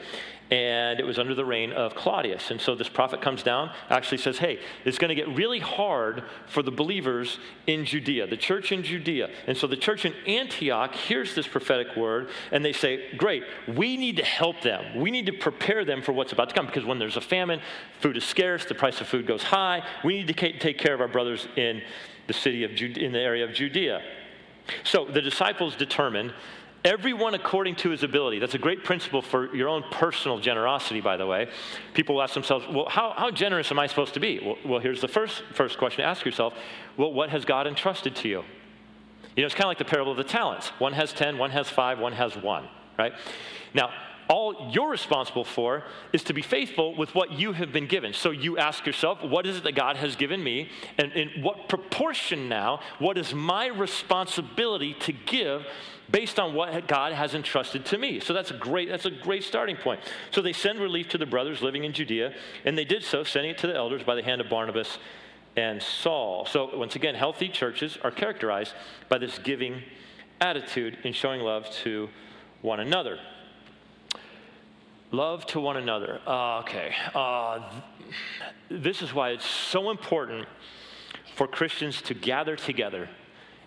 and 0.54 1.00
it 1.00 1.02
was 1.04 1.18
under 1.18 1.34
the 1.34 1.44
reign 1.44 1.72
of 1.72 1.96
Claudius. 1.96 2.52
And 2.52 2.60
so 2.60 2.76
this 2.76 2.88
prophet 2.88 3.20
comes 3.20 3.42
down, 3.42 3.72
actually 3.90 4.18
says, 4.18 4.38
Hey, 4.38 4.60
it's 4.84 4.98
going 4.98 5.08
to 5.08 5.14
get 5.16 5.28
really 5.34 5.58
hard 5.58 6.22
for 6.46 6.62
the 6.62 6.70
believers 6.70 7.40
in 7.66 7.84
Judea, 7.84 8.28
the 8.28 8.36
church 8.36 8.70
in 8.70 8.84
Judea. 8.84 9.30
And 9.48 9.56
so 9.56 9.66
the 9.66 9.76
church 9.76 10.04
in 10.04 10.14
Antioch 10.28 10.94
hears 10.94 11.34
this 11.34 11.48
prophetic 11.48 11.96
word, 11.96 12.30
and 12.52 12.64
they 12.64 12.72
say, 12.72 13.16
Great, 13.16 13.42
we 13.66 13.96
need 13.96 14.16
to 14.18 14.24
help 14.24 14.62
them. 14.62 15.00
We 15.00 15.10
need 15.10 15.26
to 15.26 15.32
prepare 15.32 15.84
them 15.84 16.02
for 16.02 16.12
what's 16.12 16.32
about 16.32 16.50
to 16.50 16.54
come, 16.54 16.66
because 16.66 16.84
when 16.84 17.00
there's 17.00 17.16
a 17.16 17.20
famine, 17.20 17.60
food 17.98 18.16
is 18.16 18.24
scarce, 18.24 18.64
the 18.64 18.76
price 18.76 19.00
of 19.00 19.08
food 19.08 19.26
goes 19.26 19.42
high. 19.42 19.82
We 20.04 20.22
need 20.22 20.28
to 20.28 20.58
take 20.60 20.78
care 20.78 20.94
of 20.94 21.00
our 21.00 21.08
brothers 21.08 21.48
in 21.56 21.82
the 22.28 22.32
city 22.32 22.62
of 22.62 22.76
Jude- 22.76 22.98
in 22.98 23.10
the 23.10 23.18
area 23.18 23.44
of 23.44 23.52
Judea. 23.52 24.02
So 24.84 25.04
the 25.04 25.20
disciples 25.20 25.74
determined 25.74 26.32
everyone 26.84 27.34
according 27.34 27.76
to 27.76 27.90
his 27.90 28.02
ability. 28.02 28.38
That's 28.38 28.54
a 28.54 28.58
great 28.58 28.84
principle 28.84 29.22
for 29.22 29.54
your 29.54 29.68
own 29.68 29.84
personal 29.90 30.38
generosity, 30.38 31.00
by 31.00 31.16
the 31.16 31.26
way. 31.26 31.48
People 31.94 32.20
ask 32.20 32.34
themselves, 32.34 32.66
well, 32.70 32.86
how, 32.88 33.14
how 33.16 33.30
generous 33.30 33.70
am 33.70 33.78
I 33.78 33.86
supposed 33.86 34.14
to 34.14 34.20
be? 34.20 34.40
Well, 34.44 34.56
well, 34.64 34.80
here's 34.80 35.00
the 35.00 35.08
first, 35.08 35.42
first 35.54 35.78
question 35.78 36.02
to 36.04 36.08
ask 36.08 36.24
yourself 36.24 36.54
well, 36.96 37.12
what 37.12 37.30
has 37.30 37.44
God 37.44 37.66
entrusted 37.66 38.14
to 38.16 38.28
you? 38.28 38.44
You 39.36 39.42
know, 39.42 39.46
it's 39.46 39.54
kind 39.54 39.64
of 39.64 39.70
like 39.70 39.78
the 39.78 39.84
parable 39.84 40.12
of 40.12 40.18
the 40.18 40.24
talents. 40.24 40.68
One 40.78 40.92
has 40.92 41.12
10, 41.12 41.38
one 41.38 41.50
has 41.50 41.68
five, 41.68 41.98
one 41.98 42.12
has 42.12 42.36
one, 42.36 42.68
right? 42.96 43.12
Now, 43.72 43.90
all 44.28 44.70
you're 44.72 44.90
responsible 44.90 45.44
for 45.44 45.84
is 46.12 46.24
to 46.24 46.32
be 46.32 46.42
faithful 46.42 46.96
with 46.96 47.14
what 47.14 47.32
you 47.32 47.52
have 47.52 47.72
been 47.72 47.86
given. 47.86 48.12
So 48.12 48.30
you 48.30 48.58
ask 48.58 48.86
yourself, 48.86 49.22
what 49.22 49.46
is 49.46 49.56
it 49.56 49.64
that 49.64 49.74
God 49.74 49.96
has 49.96 50.16
given 50.16 50.42
me? 50.42 50.70
And 50.98 51.12
in 51.12 51.42
what 51.42 51.68
proportion 51.68 52.48
now, 52.48 52.80
what 52.98 53.18
is 53.18 53.34
my 53.34 53.66
responsibility 53.66 54.94
to 55.00 55.12
give 55.12 55.66
based 56.10 56.38
on 56.38 56.54
what 56.54 56.86
God 56.88 57.12
has 57.12 57.34
entrusted 57.34 57.84
to 57.86 57.98
me? 57.98 58.20
So 58.20 58.32
that's 58.32 58.50
a 58.50 58.56
great, 58.56 58.88
that's 58.88 59.06
a 59.06 59.10
great 59.10 59.44
starting 59.44 59.76
point. 59.76 60.00
So 60.30 60.40
they 60.40 60.52
send 60.52 60.80
relief 60.80 61.08
to 61.10 61.18
the 61.18 61.26
brothers 61.26 61.60
living 61.62 61.84
in 61.84 61.92
Judea, 61.92 62.34
and 62.64 62.78
they 62.78 62.84
did 62.84 63.04
so, 63.04 63.24
sending 63.24 63.50
it 63.50 63.58
to 63.58 63.66
the 63.66 63.74
elders 63.74 64.02
by 64.02 64.14
the 64.14 64.22
hand 64.22 64.40
of 64.40 64.48
Barnabas 64.48 64.98
and 65.56 65.82
Saul. 65.82 66.46
So 66.46 66.76
once 66.76 66.96
again, 66.96 67.14
healthy 67.14 67.48
churches 67.48 67.98
are 68.02 68.10
characterized 68.10 68.74
by 69.08 69.18
this 69.18 69.38
giving 69.38 69.82
attitude 70.40 70.98
in 71.04 71.12
showing 71.12 71.40
love 71.40 71.70
to 71.82 72.08
one 72.62 72.80
another. 72.80 73.18
Love 75.14 75.46
to 75.46 75.60
one 75.60 75.76
another. 75.76 76.20
Uh, 76.26 76.58
okay. 76.58 76.92
Uh, 77.14 77.60
this 78.68 79.00
is 79.00 79.14
why 79.14 79.30
it's 79.30 79.46
so 79.46 79.90
important 79.90 80.48
for 81.36 81.46
Christians 81.46 82.02
to 82.02 82.14
gather 82.14 82.56
together 82.56 83.08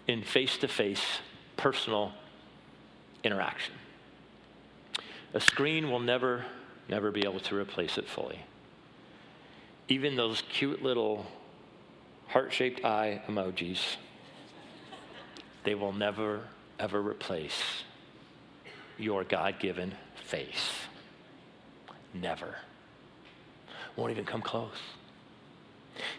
in 0.07 0.23
face 0.23 0.57
to 0.57 0.67
face 0.67 1.01
personal 1.55 2.11
interaction. 3.23 3.73
A 5.33 5.39
screen 5.39 5.89
will 5.89 6.01
never, 6.01 6.43
never 6.89 7.11
be 7.11 7.21
able 7.21 7.39
to 7.39 7.55
replace 7.55 7.97
it 7.97 8.09
fully. 8.09 8.41
Even 9.87 10.17
those 10.17 10.43
cute 10.49 10.83
little 10.83 11.25
heart 12.27 12.51
shaped 12.51 12.83
eye 12.83 13.21
emojis, 13.29 13.95
they 15.63 15.75
will 15.75 15.93
never, 15.93 16.41
ever 16.77 17.01
replace 17.01 17.85
your 18.97 19.23
God 19.23 19.59
given 19.59 19.93
face. 20.25 20.86
Never. 22.21 22.55
Won't 23.95 24.11
even 24.11 24.25
come 24.25 24.41
close. 24.41 24.77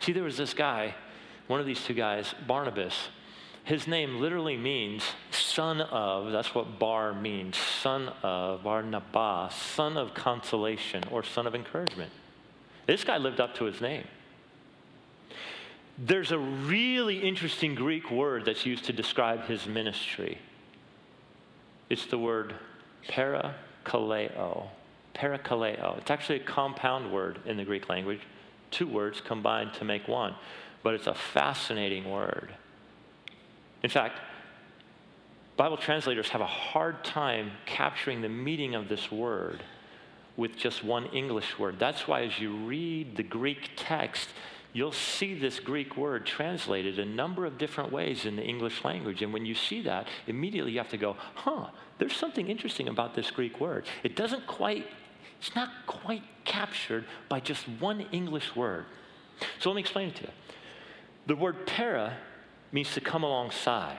See, 0.01 0.13
there 0.13 0.25
was 0.25 0.37
this 0.37 0.55
guy, 0.55 0.95
one 1.47 1.61
of 1.61 1.67
these 1.67 1.83
two 1.85 1.95
guys, 1.95 2.35
Barnabas. 2.47 3.09
His 3.65 3.87
name 3.87 4.21
literally 4.21 4.57
means 4.57 5.05
son 5.31 5.81
of, 5.81 6.33
that's 6.33 6.55
what 6.55 6.79
bar 6.79 7.13
means, 7.13 7.57
son 7.57 8.09
of, 8.23 8.63
Barnabas, 8.63 9.55
son 9.55 9.97
of 9.97 10.15
consolation 10.15 11.05
or 11.11 11.23
son 11.23 11.47
of 11.47 11.55
encouragement. 11.55 12.11
This 12.87 13.05
guy 13.05 13.19
lived 13.19 13.41
up 13.41 13.55
to 13.57 13.65
his 13.65 13.81
name. 13.81 14.05
There's 15.99 16.33
a 16.33 16.39
really 16.39 17.19
interesting 17.19 17.75
Greek 17.75 18.11
word 18.11 18.45
that's 18.45 18.65
used 18.65 18.85
to 18.85 18.93
describe 18.93 19.45
his 19.45 19.67
ministry. 19.67 20.39
It's 21.91 22.07
the 22.07 22.19
word 22.19 22.55
parakaleo 23.09 24.69
parakaleo. 25.15 25.99
It's 25.99 26.11
actually 26.11 26.41
a 26.41 26.45
compound 26.45 27.13
word 27.13 27.41
in 27.47 27.57
the 27.57 27.65
Greek 27.65 27.89
language, 27.89 28.21
two 28.71 28.87
words 28.87 29.21
combined 29.21 29.75
to 29.75 29.85
make 29.85 30.09
one, 30.09 30.35
but 30.83 30.95
it's 30.95 31.07
a 31.07 31.15
fascinating 31.15 32.11
word. 32.11 32.55
In 33.83 33.91
fact, 33.91 34.21
Bible 35.57 35.77
translators 35.77 36.29
have 36.29 36.41
a 36.41 36.47
hard 36.47 37.05
time 37.05 37.51
capturing 37.67 38.23
the 38.23 38.29
meaning 38.29 38.75
of 38.75 38.89
this 38.89 39.11
word 39.11 39.63
with 40.37 40.57
just 40.57 40.85
one 40.85 41.07
English 41.07 41.59
word. 41.59 41.81
That's 41.81 42.07
why, 42.07 42.23
as 42.23 42.39
you 42.39 42.55
read 42.55 43.17
the 43.17 43.25
Greek 43.25 43.71
text, 43.75 44.29
you'll 44.73 44.93
see 44.93 45.37
this 45.37 45.59
Greek 45.59 45.97
word 45.97 46.25
translated 46.25 47.01
a 47.01 47.05
number 47.05 47.45
of 47.45 47.59
different 47.59 47.91
ways 47.91 48.25
in 48.25 48.37
the 48.37 48.45
English 48.45 48.85
language. 48.85 49.21
And 49.21 49.33
when 49.33 49.45
you 49.45 49.57
see 49.57 49.83
that, 49.83 50.07
immediately 50.29 50.73
you 50.73 50.79
have 50.79 50.91
to 50.91 50.97
go, 50.97 51.17
huh, 51.35 51.71
there's 51.99 52.17
something 52.17 52.49
interesting 52.49 52.89
about 52.89 53.15
this 53.15 53.31
Greek 53.31 53.61
word. 53.61 53.87
It 54.03 54.17
doesn't 54.17 54.47
quite 54.47 54.87
it's 55.41 55.55
not 55.55 55.71
quite 55.87 56.23
captured 56.45 57.05
by 57.29 57.41
just 57.41 57.69
one 57.81 58.07
English 58.13 58.57
word. 58.57 58.87
So 59.61 59.71
let 59.71 59.77
me 59.77 59.81
explain 59.81 60.09
it 60.09 60.17
to 60.17 60.23
you. 60.25 60.31
The 61.27 61.37
word 61.37 61.67
para 61.67 62.17
means 62.73 62.93
to 62.95 63.01
come 63.01 63.23
alongside. 63.23 63.99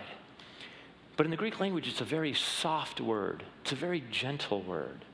But 1.15 1.25
in 1.25 1.31
the 1.31 1.37
Greek 1.37 1.59
language, 1.59 1.87
it's 1.87 2.01
a 2.01 2.05
very 2.05 2.33
soft 2.33 3.01
word, 3.01 3.43
it's 3.61 3.71
a 3.71 3.75
very 3.75 4.03
gentle 4.11 4.61
word. 4.61 5.05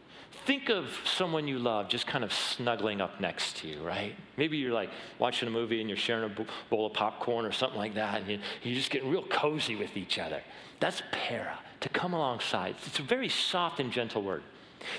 Think 0.46 0.70
of 0.70 0.88
someone 1.06 1.48
you 1.48 1.58
love 1.58 1.90
just 1.90 2.06
kind 2.06 2.24
of 2.24 2.32
snuggling 2.32 3.02
up 3.02 3.20
next 3.20 3.58
to 3.58 3.68
you, 3.68 3.82
right? 3.82 4.16
Maybe 4.38 4.58
you're 4.58 4.74
like 4.74 4.92
watching 5.18 5.48
a 5.48 5.52
movie 5.52 5.80
and 5.80 5.90
you're 5.90 5.98
sharing 5.98 6.30
a 6.30 6.46
bowl 6.70 6.86
of 6.86 6.94
popcorn 6.94 7.46
or 7.46 7.52
something 7.52 7.80
like 7.80 7.96
that, 7.96 8.22
and 8.22 8.40
you're 8.62 8.76
just 8.76 8.92
getting 8.92 9.10
real 9.10 9.24
cozy 9.24 9.76
with 9.76 9.98
each 9.98 10.20
other. 10.20 10.44
That's 10.80 11.02
para, 11.12 11.58
to 11.86 11.90
come 11.90 12.14
alongside. 12.14 12.74
It's 12.88 12.98
a 12.98 13.04
very 13.04 13.30
soft 13.30 13.80
and 13.80 13.92
gentle 13.92 14.24
word. 14.24 14.42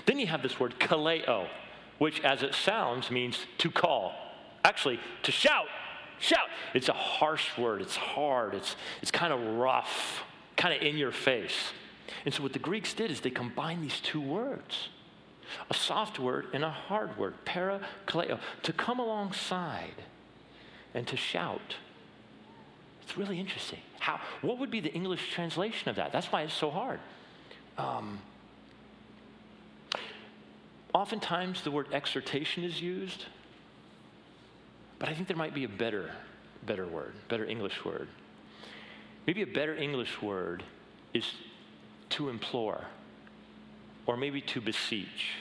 Then 0.07 0.21
you 0.21 0.29
have 0.29 0.41
this 0.41 0.61
word 0.61 0.79
kaleo, 0.79 1.49
which 1.99 2.21
as 2.21 2.45
it 2.45 2.55
sounds 2.55 3.11
means 3.11 3.45
to 3.59 3.73
call. 3.73 4.15
Actually, 4.65 5.01
to 5.25 5.33
shout. 5.33 5.67
Shout. 6.21 6.47
It's 6.75 6.89
a 6.89 6.93
harsh 6.93 7.59
word. 7.59 7.83
It's 7.83 7.97
hard. 7.97 8.55
It's, 8.55 8.77
it's 9.03 9.11
kind 9.11 9.33
of 9.33 9.41
rough, 9.57 10.23
kind 10.57 10.73
of 10.73 10.81
in 10.81 10.97
your 10.97 11.11
face. 11.11 11.73
And 12.25 12.33
so 12.33 12.45
what 12.45 12.53
the 12.53 12.61
Greeks 12.61 12.95
did 12.95 13.11
is 13.11 13.21
they 13.21 13.31
combined 13.31 13.83
these 13.83 13.99
two 14.01 14.21
words 14.21 14.89
a 15.69 15.75
soft 15.75 16.21
word 16.21 16.47
and 16.53 16.65
a 16.65 16.71
hard 16.71 17.17
word, 17.19 17.35
para 17.45 17.81
kaleo, 18.07 18.39
to 18.63 18.73
come 18.73 19.01
alongside 19.01 20.05
and 20.95 21.05
to 21.09 21.17
shout. 21.17 21.77
It's 23.07 23.17
really 23.17 23.41
interesting. 23.41 23.79
How, 23.99 24.21
what 24.43 24.59
would 24.59 24.71
be 24.71 24.81
the 24.81 24.93
English 24.93 25.31
translation 25.31 25.89
of 25.89 25.97
that? 25.97 26.13
That's 26.13 26.27
why 26.27 26.43
it's 26.43 26.55
so 26.55 26.71
hard. 26.71 27.01
Um, 27.79 28.19
Oftentimes, 30.97 31.61
the 31.61 31.71
word 31.71 31.89
exhortation 31.93 32.65
is 32.65 32.81
used, 32.81 33.27
but 34.99 35.11
I 35.11 35.15
think 35.15 35.29
there 35.29 35.37
might 35.37 35.53
be 35.53 35.65
a 35.65 35.69
better, 35.69 36.11
better 36.65 36.87
word, 36.87 37.13
better 37.29 37.45
English 37.45 37.85
word. 37.85 38.09
Maybe 39.27 39.43
a 39.43 39.47
better 39.47 39.77
English 39.77 40.23
word 40.23 40.63
is 41.13 41.31
to 42.09 42.31
implore, 42.31 42.87
or 44.07 44.17
maybe 44.17 44.41
to 44.41 44.61
beseech. 44.63 45.33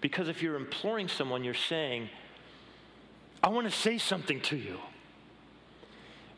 Because 0.00 0.26
if 0.26 0.42
you're 0.42 0.56
imploring 0.56 1.06
someone, 1.06 1.44
you're 1.44 1.54
saying, 1.54 2.08
I 3.44 3.48
want 3.48 3.70
to 3.70 3.72
say 3.72 3.96
something 3.96 4.40
to 4.40 4.56
you. 4.56 4.80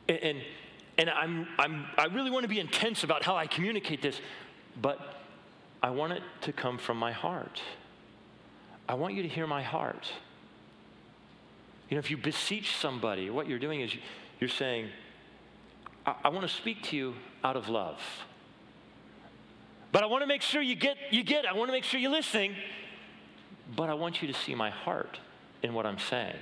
And, 0.09 0.43
and, 0.99 1.11
I'm, 1.11 1.49
I'm, 1.59 1.87
I 1.97 2.07
really 2.07 2.31
want 2.31 2.45
to 2.45 2.49
be 2.49 2.61
intense 2.61 3.05
about 3.05 3.23
how 3.23 3.37
I 3.37 3.47
communicate 3.47 4.03
this, 4.03 4.21
but 4.81 4.99
I 5.83 5.91
want 5.91 6.13
it 6.13 6.23
to 6.43 6.53
come 6.53 6.79
from 6.79 6.99
my 6.99 7.13
heart. 7.13 7.61
I 8.89 8.95
want 8.95 9.15
you 9.15 9.23
to 9.23 9.29
hear 9.29 9.47
my 9.47 9.63
heart. 9.63 10.11
You 11.89 11.97
know, 11.97 11.99
if 11.99 12.11
you 12.11 12.17
beseech 12.17 12.77
somebody, 12.77 13.31
what 13.31 13.49
you're 13.49 13.59
doing 13.59 13.81
is 13.81 13.93
you're 14.41 14.49
saying, 14.49 14.89
I, 16.07 16.15
I 16.25 16.29
want 16.29 16.43
to 16.43 16.55
speak 16.55 16.83
to 16.85 16.97
you 16.97 17.15
out 17.43 17.57
of 17.57 17.69
love. 17.69 18.01
But 19.93 20.03
I 20.03 20.07
want 20.07 20.23
to 20.23 20.27
make 20.27 20.43
sure 20.43 20.61
you 20.61 20.75
get, 20.75 20.97
you 21.11 21.23
get, 21.23 21.47
I 21.47 21.53
want 21.53 21.69
to 21.69 21.73
make 21.73 21.85
sure 21.85 22.01
you're 22.01 22.11
listening. 22.11 22.57
But 23.77 23.89
I 23.89 23.95
want 23.95 24.21
you 24.21 24.29
to 24.29 24.35
see 24.35 24.55
my 24.55 24.71
heart 24.71 25.19
in 25.63 25.73
what 25.73 25.87
I'm 25.87 25.99
saying. 25.99 26.37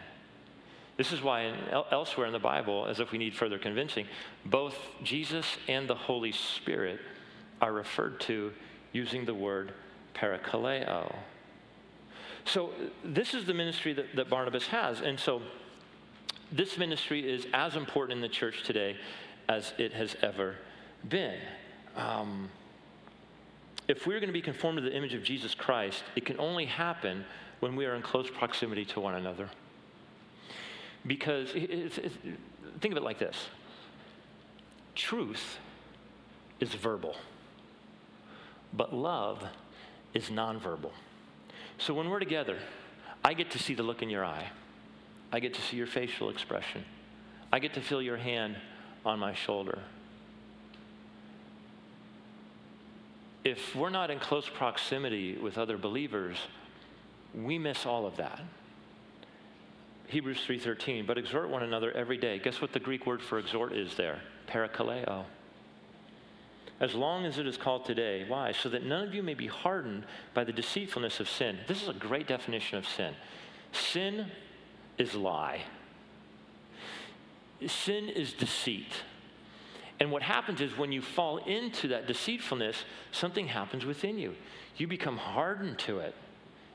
This 0.96 1.12
is 1.12 1.22
why 1.22 1.52
elsewhere 1.90 2.26
in 2.26 2.33
the 2.33 2.38
Bible, 2.38 2.87
as 2.87 3.00
if 3.00 3.12
we 3.12 3.18
need 3.18 3.35
further 3.35 3.59
convincing, 3.59 4.07
both 4.44 4.76
Jesus 5.02 5.46
and 5.68 5.88
the 5.88 5.94
Holy 5.94 6.33
Spirit 6.33 7.00
are 7.61 7.72
referred 7.72 8.20
to 8.20 8.52
using 8.92 9.24
the 9.24 9.35
word 9.35 9.72
parakaleo. 10.14 11.14
So, 12.44 12.70
this 13.05 13.35
is 13.35 13.46
the 13.46 13.55
ministry 13.55 13.92
that, 13.94 14.16
that 14.16 14.28
Barnabas 14.28 14.66
has. 14.66 15.00
And 15.00 15.18
so, 15.18 15.42
this 16.50 16.76
ministry 16.76 17.28
is 17.28 17.46
as 17.55 17.76
important 17.76 18.18
in 18.18 18.20
the 18.22 18.28
church 18.28 18.64
today 18.64 18.96
as 19.48 19.72
it 19.78 19.92
has 19.92 20.16
ever 20.22 20.57
been. 21.09 21.38
Um, 21.96 22.50
if 23.88 24.07
we're 24.07 24.20
going 24.20 24.28
to 24.28 24.33
be 24.33 24.42
conformed 24.42 24.78
to 24.78 24.83
the 24.83 24.94
image 24.94 25.14
of 25.14 25.22
Jesus 25.22 25.55
Christ, 25.55 26.02
it 26.16 26.24
can 26.24 26.38
only 26.38 26.66
happen 26.66 27.24
when 27.61 27.76
we 27.76 27.87
are 27.87 27.94
in 27.94 28.02
close 28.02 28.28
proximity 28.28 28.85
to 28.87 29.00
one 29.00 29.14
another. 29.14 29.48
Because 31.07 31.51
it's, 31.55 31.99
it's, 31.99 32.15
think 32.81 32.93
of 32.93 32.99
it 32.99 33.03
like 33.03 33.19
this 33.19 33.37
truth 34.95 35.59
is 36.61 36.75
verbal, 36.75 37.17
but 38.73 38.95
love 38.95 39.43
is 40.15 40.29
nonverbal. 40.29 40.91
So 41.79 41.95
when 41.95 42.11
we're 42.11 42.21
together, 42.21 42.59
I 43.25 43.35
get 43.35 43.51
to 43.53 43.59
see 43.59 43.75
the 43.75 43.83
look 43.83 44.03
in 44.03 44.11
your 44.11 44.25
eye, 44.25 44.51
I 45.33 45.41
get 45.41 45.55
to 45.55 45.62
see 45.62 45.77
your 45.77 45.87
facial 45.87 46.29
expression, 46.29 46.85
I 47.53 47.59
get 47.59 47.75
to 47.75 47.81
feel 47.81 48.03
your 48.03 48.17
hand 48.17 48.57
on 49.05 49.19
my 49.19 49.35
shoulder. 49.35 49.79
If 53.45 53.75
we're 53.75 53.91
not 53.91 54.11
in 54.11 54.21
close 54.21 54.49
proximity 54.49 55.37
with 55.37 55.59
other 55.59 55.77
believers, 55.77 56.37
we 57.35 57.59
miss 57.59 57.87
all 57.87 58.07
of 58.07 58.17
that. 58.19 58.41
Hebrews 60.09 60.45
3:13, 60.47 61.07
but 61.07 61.19
exhort 61.19 61.49
one 61.49 61.62
another 61.62 61.93
every 61.93 62.19
day. 62.19 62.38
Guess 62.38 62.61
what 62.61 62.73
the 62.73 62.81
Greek 62.81 63.07
word 63.07 63.23
for 63.23 63.38
exhort 63.38 63.73
is 63.73 63.95
there? 63.97 64.21
Parakaleo. 64.47 65.25
As 66.81 66.95
long 66.95 67.25
as 67.25 67.38
it 67.38 67.47
is 67.47 67.57
called 67.57 67.85
today. 67.85 68.25
Why? 68.27 68.53
So 68.53 68.69
that 68.69 68.85
none 68.85 69.07
of 69.07 69.15
you 69.15 69.23
may 69.23 69.35
be 69.35 69.47
hardened 69.47 70.05
by 70.35 70.45
the 70.45 70.53
deceitfulness 70.53 71.21
of 71.21 71.29
sin. 71.29 71.59
This 71.69 71.83
is 71.83 71.88
a 71.88 71.95
great 71.95 72.27
definition 72.27 72.77
of 72.77 72.87
sin. 72.87 73.15
Sin 73.71 74.27
is 74.99 75.15
lie. 75.15 75.62
Sin 77.67 78.09
is 78.09 78.33
deceit. 78.33 79.03
And 80.01 80.11
what 80.11 80.23
happens 80.23 80.61
is 80.61 80.77
when 80.77 80.91
you 80.91 81.01
fall 81.01 81.37
into 81.38 81.88
that 81.88 82.09
deceitfulness, 82.09 82.85
something 83.12 83.47
happens 83.47 83.85
within 83.85 84.19
you. 84.19 84.35
You 84.77 84.88
become 84.88 85.17
hardened 85.17 85.79
to 85.81 86.01
it. 86.01 86.15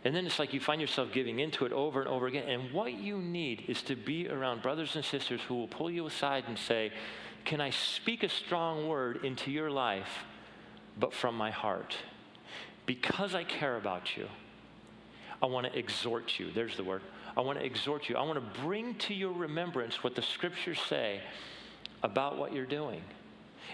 And 0.07 0.15
then 0.15 0.25
it's 0.25 0.39
like 0.39 0.53
you 0.53 0.61
find 0.61 0.79
yourself 0.79 1.11
giving 1.11 1.41
into 1.41 1.65
it 1.65 1.73
over 1.73 1.99
and 1.99 2.07
over 2.07 2.27
again. 2.27 2.47
And 2.47 2.71
what 2.71 2.93
you 2.93 3.17
need 3.17 3.65
is 3.67 3.81
to 3.81 3.95
be 3.97 4.29
around 4.29 4.61
brothers 4.61 4.95
and 4.95 5.03
sisters 5.03 5.41
who 5.41 5.55
will 5.55 5.67
pull 5.67 5.91
you 5.91 6.07
aside 6.07 6.45
and 6.47 6.57
say, 6.57 6.93
Can 7.43 7.59
I 7.59 7.71
speak 7.71 8.23
a 8.23 8.29
strong 8.29 8.87
word 8.87 9.25
into 9.25 9.51
your 9.51 9.69
life, 9.69 10.23
but 10.97 11.13
from 11.13 11.35
my 11.35 11.51
heart? 11.51 11.97
Because 12.85 13.35
I 13.35 13.43
care 13.43 13.75
about 13.75 14.15
you, 14.15 14.29
I 15.43 15.47
want 15.47 15.67
to 15.69 15.77
exhort 15.77 16.39
you. 16.39 16.51
There's 16.55 16.77
the 16.77 16.85
word. 16.85 17.01
I 17.35 17.41
want 17.41 17.59
to 17.59 17.65
exhort 17.65 18.07
you. 18.07 18.15
I 18.15 18.23
want 18.23 18.35
to 18.35 18.61
bring 18.61 18.95
to 18.95 19.13
your 19.13 19.33
remembrance 19.33 20.05
what 20.05 20.15
the 20.15 20.21
scriptures 20.21 20.79
say 20.87 21.19
about 22.01 22.37
what 22.37 22.53
you're 22.53 22.65
doing. 22.65 23.01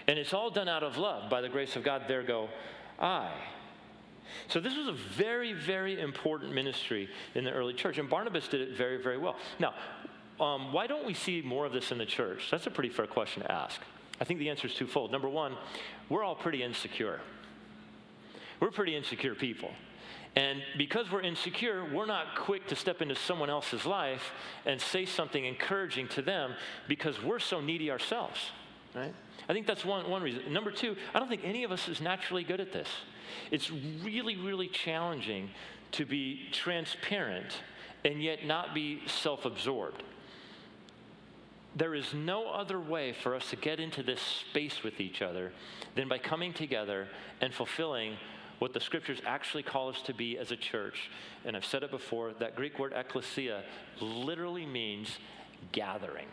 And 0.08 0.18
it's 0.18 0.34
all 0.34 0.50
done 0.50 0.68
out 0.68 0.82
of 0.82 0.96
love. 0.96 1.30
By 1.30 1.42
the 1.42 1.48
grace 1.48 1.76
of 1.76 1.84
God, 1.84 2.06
there 2.08 2.24
go 2.24 2.48
I. 2.98 3.30
So 4.48 4.60
this 4.60 4.76
was 4.76 4.88
a 4.88 4.92
very, 4.92 5.52
very 5.52 6.00
important 6.00 6.52
ministry 6.52 7.08
in 7.34 7.44
the 7.44 7.52
early 7.52 7.74
church, 7.74 7.98
and 7.98 8.08
Barnabas 8.08 8.48
did 8.48 8.60
it 8.60 8.76
very, 8.76 9.02
very 9.02 9.18
well. 9.18 9.36
Now, 9.58 9.74
um, 10.40 10.72
why 10.72 10.86
don't 10.86 11.06
we 11.06 11.14
see 11.14 11.42
more 11.42 11.64
of 11.64 11.72
this 11.72 11.92
in 11.92 11.98
the 11.98 12.06
church? 12.06 12.48
That's 12.50 12.66
a 12.66 12.70
pretty 12.70 12.90
fair 12.90 13.06
question 13.06 13.42
to 13.42 13.52
ask. 13.52 13.80
I 14.20 14.24
think 14.24 14.38
the 14.38 14.50
answer 14.50 14.66
is 14.66 14.74
twofold. 14.74 15.12
Number 15.12 15.28
one, 15.28 15.56
we're 16.08 16.22
all 16.22 16.34
pretty 16.34 16.62
insecure. 16.62 17.20
We're 18.60 18.70
pretty 18.70 18.96
insecure 18.96 19.34
people. 19.34 19.70
And 20.36 20.62
because 20.76 21.10
we're 21.12 21.22
insecure, 21.22 21.84
we're 21.92 22.06
not 22.06 22.36
quick 22.36 22.66
to 22.68 22.76
step 22.76 23.00
into 23.00 23.14
someone 23.14 23.50
else's 23.50 23.86
life 23.86 24.32
and 24.66 24.80
say 24.80 25.04
something 25.04 25.44
encouraging 25.44 26.08
to 26.08 26.22
them 26.22 26.54
because 26.88 27.22
we're 27.22 27.38
so 27.38 27.60
needy 27.60 27.90
ourselves, 27.90 28.38
right? 28.94 29.14
I 29.48 29.52
think 29.52 29.66
that's 29.66 29.84
one, 29.84 30.08
one 30.08 30.22
reason. 30.22 30.52
Number 30.52 30.70
two, 30.70 30.96
I 31.14 31.18
don't 31.18 31.28
think 31.28 31.42
any 31.44 31.64
of 31.64 31.72
us 31.72 31.88
is 31.88 32.00
naturally 32.00 32.44
good 32.44 32.60
at 32.60 32.72
this. 32.72 32.88
It's 33.50 33.70
really, 33.70 34.36
really 34.36 34.68
challenging 34.68 35.50
to 35.92 36.04
be 36.04 36.48
transparent 36.52 37.60
and 38.04 38.22
yet 38.22 38.44
not 38.44 38.74
be 38.74 39.02
self 39.06 39.44
absorbed. 39.44 40.02
There 41.76 41.94
is 41.94 42.14
no 42.14 42.48
other 42.50 42.78
way 42.78 43.12
for 43.12 43.34
us 43.34 43.50
to 43.50 43.56
get 43.56 43.80
into 43.80 44.02
this 44.02 44.20
space 44.20 44.84
with 44.84 45.00
each 45.00 45.22
other 45.22 45.52
than 45.96 46.08
by 46.08 46.18
coming 46.18 46.52
together 46.52 47.08
and 47.40 47.52
fulfilling 47.52 48.16
what 48.60 48.72
the 48.72 48.80
scriptures 48.80 49.20
actually 49.26 49.64
call 49.64 49.88
us 49.88 50.00
to 50.02 50.14
be 50.14 50.38
as 50.38 50.52
a 50.52 50.56
church. 50.56 51.10
And 51.44 51.56
I've 51.56 51.64
said 51.64 51.82
it 51.82 51.90
before 51.90 52.32
that 52.38 52.54
Greek 52.54 52.78
word 52.78 52.92
ecclesia 52.94 53.64
literally 54.00 54.64
means 54.64 55.18
gathering. 55.72 56.26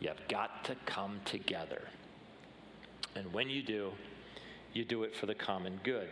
You've 0.00 0.28
got 0.28 0.64
to 0.64 0.74
come 0.84 1.20
together. 1.24 1.82
And 3.14 3.32
when 3.32 3.48
you 3.48 3.62
do, 3.62 3.92
you 4.72 4.84
do 4.84 5.04
it 5.04 5.16
for 5.16 5.26
the 5.26 5.34
common 5.34 5.80
good. 5.82 6.08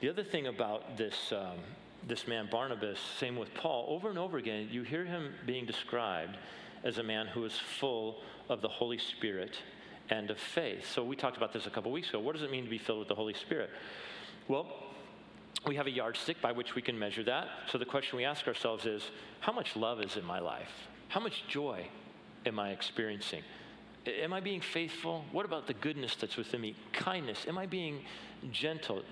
The 0.00 0.08
other 0.08 0.24
thing 0.24 0.48
about 0.48 0.96
this, 0.96 1.32
um, 1.32 1.58
this 2.06 2.26
man 2.26 2.48
Barnabas, 2.50 2.98
same 3.18 3.36
with 3.36 3.52
Paul, 3.54 3.86
over 3.88 4.10
and 4.10 4.18
over 4.18 4.38
again, 4.38 4.68
you 4.70 4.82
hear 4.82 5.04
him 5.04 5.34
being 5.46 5.66
described 5.66 6.36
as 6.84 6.98
a 6.98 7.02
man 7.02 7.26
who 7.26 7.44
is 7.44 7.58
full 7.78 8.22
of 8.48 8.60
the 8.60 8.68
Holy 8.68 8.98
Spirit 8.98 9.56
and 10.10 10.30
of 10.30 10.38
faith. 10.38 10.90
So 10.92 11.04
we 11.04 11.16
talked 11.16 11.36
about 11.36 11.52
this 11.52 11.66
a 11.66 11.70
couple 11.70 11.92
weeks 11.92 12.08
ago. 12.08 12.20
What 12.20 12.34
does 12.34 12.42
it 12.42 12.50
mean 12.50 12.64
to 12.64 12.70
be 12.70 12.78
filled 12.78 13.00
with 13.00 13.08
the 13.08 13.14
Holy 13.14 13.34
Spirit? 13.34 13.70
Well, 14.48 14.66
we 15.66 15.76
have 15.76 15.86
a 15.86 15.90
yardstick 15.90 16.40
by 16.40 16.52
which 16.52 16.74
we 16.74 16.82
can 16.82 16.98
measure 16.98 17.24
that. 17.24 17.48
So 17.70 17.78
the 17.78 17.84
question 17.84 18.16
we 18.16 18.24
ask 18.24 18.46
ourselves 18.46 18.86
is 18.86 19.02
how 19.40 19.52
much 19.52 19.76
love 19.76 20.00
is 20.00 20.16
in 20.16 20.24
my 20.24 20.38
life? 20.38 20.70
How 21.08 21.20
much 21.20 21.44
joy 21.48 21.88
am 22.46 22.58
I 22.58 22.70
experiencing? 22.70 23.42
Am 24.06 24.32
I 24.32 24.40
being 24.40 24.60
faithful? 24.60 25.24
What 25.32 25.44
about 25.44 25.66
the 25.66 25.74
goodness 25.74 26.16
that's 26.16 26.36
within 26.36 26.60
me? 26.60 26.74
Kindness. 26.92 27.44
Am 27.46 27.58
I 27.58 27.66
being 27.66 28.04
gentle? 28.50 29.02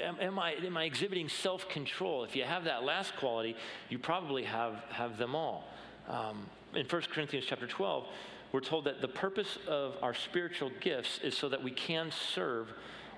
Am, 0.00 0.16
am 0.20 0.38
I, 0.38 0.52
am 0.52 0.76
I 0.76 0.84
exhibiting 0.84 1.28
self 1.28 1.68
control? 1.68 2.24
If 2.24 2.36
you 2.36 2.44
have 2.44 2.64
that 2.64 2.84
last 2.84 3.16
quality, 3.16 3.56
you 3.88 3.98
probably 3.98 4.44
have, 4.44 4.82
have 4.90 5.18
them 5.18 5.34
all. 5.34 5.64
Um, 6.08 6.46
in 6.74 6.86
1 6.86 7.02
Corinthians 7.12 7.46
chapter 7.48 7.66
12, 7.66 8.06
we're 8.52 8.60
told 8.60 8.84
that 8.84 9.00
the 9.00 9.08
purpose 9.08 9.58
of 9.66 9.94
our 10.02 10.14
spiritual 10.14 10.70
gifts 10.80 11.20
is 11.22 11.36
so 11.36 11.48
that 11.48 11.62
we 11.62 11.70
can 11.70 12.10
serve 12.10 12.68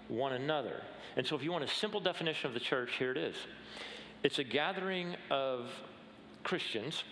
one 0.08 0.32
another. 0.32 0.82
And 1.16 1.26
so, 1.26 1.34
if 1.34 1.42
you 1.42 1.50
want 1.50 1.64
a 1.64 1.68
simple 1.68 2.00
definition 2.00 2.46
of 2.46 2.54
the 2.54 2.60
church, 2.60 2.92
here 2.98 3.10
it 3.10 3.16
is 3.16 3.36
it's 4.22 4.38
a 4.38 4.44
gathering 4.44 5.16
of 5.30 5.70
Christians 6.44 7.04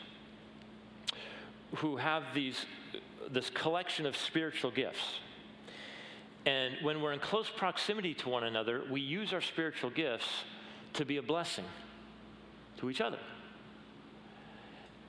who 1.77 1.97
have 1.97 2.23
these 2.35 2.67
this 3.31 3.51
collection 3.51 4.07
of 4.07 4.17
spiritual 4.17 4.71
gifts. 4.71 5.21
And 6.45 6.75
when 6.83 7.01
we're 7.01 7.13
in 7.13 7.21
close 7.21 7.49
proximity 7.49 8.15
to 8.15 8.29
one 8.29 8.45
another, 8.45 8.83
we 8.91 9.01
use 9.01 9.33
our 9.33 9.41
spiritual 9.41 9.91
gifts 9.91 10.27
to 10.95 11.05
be 11.05 11.17
a 11.17 11.23
blessing 11.23 11.65
to 12.79 12.91
each 12.91 13.01
other. 13.01 13.19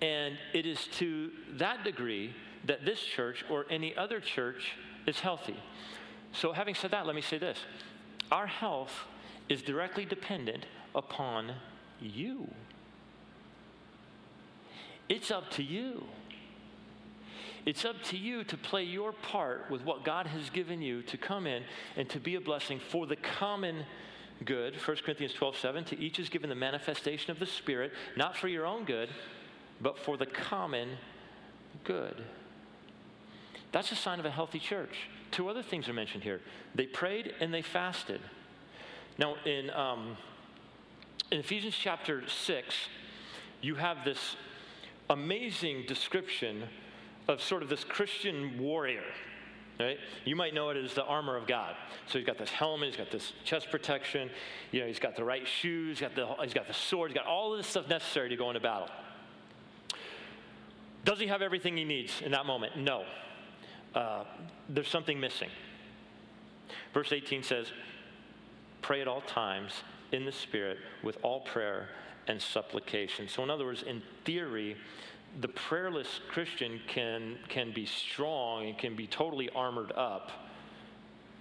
And 0.02 0.38
it 0.54 0.66
is 0.66 0.88
to 1.00 1.32
that 1.54 1.84
degree 1.84 2.34
that 2.66 2.86
this 2.86 3.02
church 3.02 3.44
or 3.50 3.66
any 3.70 3.96
other 3.96 4.20
church 4.20 4.74
is 5.08 5.20
healthy. 5.20 5.58
So, 6.34 6.52
having 6.52 6.76
said 6.76 6.92
that, 6.92 7.06
let 7.06 7.16
me 7.16 7.22
say 7.22 7.38
this 7.38 7.58
our 8.32 8.48
health 8.48 8.92
is 9.50 9.62
directly 9.62 10.06
dependent 10.06 10.66
upon 10.96 11.54
you. 12.00 12.50
It's 15.10 15.32
up 15.32 15.52
to 15.52 15.64
you. 15.64 16.04
It's 17.66 17.86
up 17.86 18.02
to 18.06 18.18
you 18.18 18.44
to 18.46 18.58
play 18.58 18.84
your 18.84 19.14
part 19.14 19.72
with 19.72 19.84
what 19.84 20.04
God 20.04 20.28
has 20.28 20.50
given 20.50 20.82
you 20.82 21.02
to 21.04 21.18
come 21.18 21.48
in 21.48 21.64
and 21.96 22.10
to 22.10 22.20
be 22.20 22.36
a 22.36 22.42
blessing 22.42 22.80
for 22.90 23.08
the 23.08 23.16
common 23.16 23.86
good. 24.44 24.76
1 24.76 24.98
Corinthians 24.98 25.34
12, 25.34 25.58
7. 25.58 25.84
To 25.86 26.00
each 26.00 26.20
is 26.20 26.30
given 26.30 26.50
the 26.50 26.56
manifestation 26.56 27.32
of 27.32 27.40
the 27.40 27.46
Spirit, 27.46 27.94
not 28.18 28.36
for 28.36 28.50
your 28.50 28.66
own 28.66 28.84
good, 28.84 29.10
but 29.80 29.98
for 29.98 30.18
the 30.18 30.26
common 30.26 30.98
good. 31.86 32.24
That's 33.72 33.92
a 33.92 33.96
sign 33.96 34.20
of 34.20 34.26
a 34.26 34.32
healthy 34.32 34.60
church. 34.60 35.10
Two 35.32 35.50
other 35.50 35.64
things 35.64 35.90
are 35.90 35.94
mentioned 35.94 36.24
here 36.24 36.42
they 36.76 36.86
prayed 36.86 37.34
and 37.40 37.54
they 37.54 37.62
fasted. 37.62 38.22
Now, 39.18 39.36
in, 39.46 39.70
um, 39.70 40.18
in 41.32 41.40
Ephesians 41.40 41.76
chapter 41.76 42.28
6, 42.28 42.76
you 43.62 43.76
have 43.76 44.04
this 44.04 44.36
amazing 45.10 45.86
description 45.88 46.64
of 47.28 47.42
sort 47.42 47.64
of 47.64 47.70
this 47.70 47.84
Christian 47.84 48.60
warrior. 48.60 49.04
Right? 49.80 49.98
You 50.24 50.36
might 50.36 50.54
know 50.54 50.70
it 50.70 50.78
as 50.78 50.94
the 50.94 51.04
armor 51.04 51.36
of 51.36 51.48
God. 51.48 51.76
So 52.08 52.20
he's 52.20 52.28
got 52.28 52.38
this 52.38 52.50
helmet, 52.50 52.90
he's 52.90 52.98
got 52.98 53.12
this 53.12 53.34
chest 53.44 53.72
protection, 53.72 54.30
you 54.72 54.82
know, 54.82 54.88
he's 54.88 55.00
got 55.00 55.16
the 55.16 55.24
right 55.24 55.48
shoes, 55.48 56.00
he's 56.00 56.08
got 56.08 56.16
the, 56.16 56.44
he's 56.44 56.54
got 56.54 56.68
the 56.68 56.74
sword, 56.74 57.12
he's 57.12 57.18
got 57.18 57.26
all 57.26 57.54
of 57.54 57.58
this 57.58 57.68
stuff 57.68 57.88
necessary 57.90 58.30
to 58.30 58.36
go 58.36 58.50
into 58.50 58.60
battle. 58.60 58.88
Does 61.06 61.20
he 61.20 61.28
have 61.28 61.42
everything 61.42 61.76
he 61.76 61.84
needs 61.84 62.22
in 62.22 62.32
that 62.32 62.46
moment? 62.46 62.78
No. 62.78 63.04
Uh, 63.96 64.24
there's 64.70 64.88
something 64.88 65.20
missing. 65.20 65.50
Verse 66.94 67.12
18 67.12 67.44
says, 67.44 67.68
Pray 68.82 69.02
at 69.02 69.08
all 69.08 69.22
times 69.22 69.74
in 70.12 70.26
the 70.26 70.32
Spirit 70.32 70.78
with 71.04 71.18
all 71.24 71.42
prayer 71.42 71.90
and 72.28 72.42
supplication. 72.42 73.28
So, 73.28 73.44
in 73.44 73.50
other 73.50 73.66
words, 73.66 73.84
in 73.84 74.02
theory, 74.24 74.78
the 75.42 75.48
prayerless 75.48 76.20
Christian 76.30 76.80
can, 76.88 77.38
can 77.50 77.72
be 77.74 77.86
strong 77.86 78.68
and 78.68 78.78
can 78.78 78.96
be 78.96 79.08
totally 79.08 79.50
armored 79.56 79.92
up, 79.94 80.32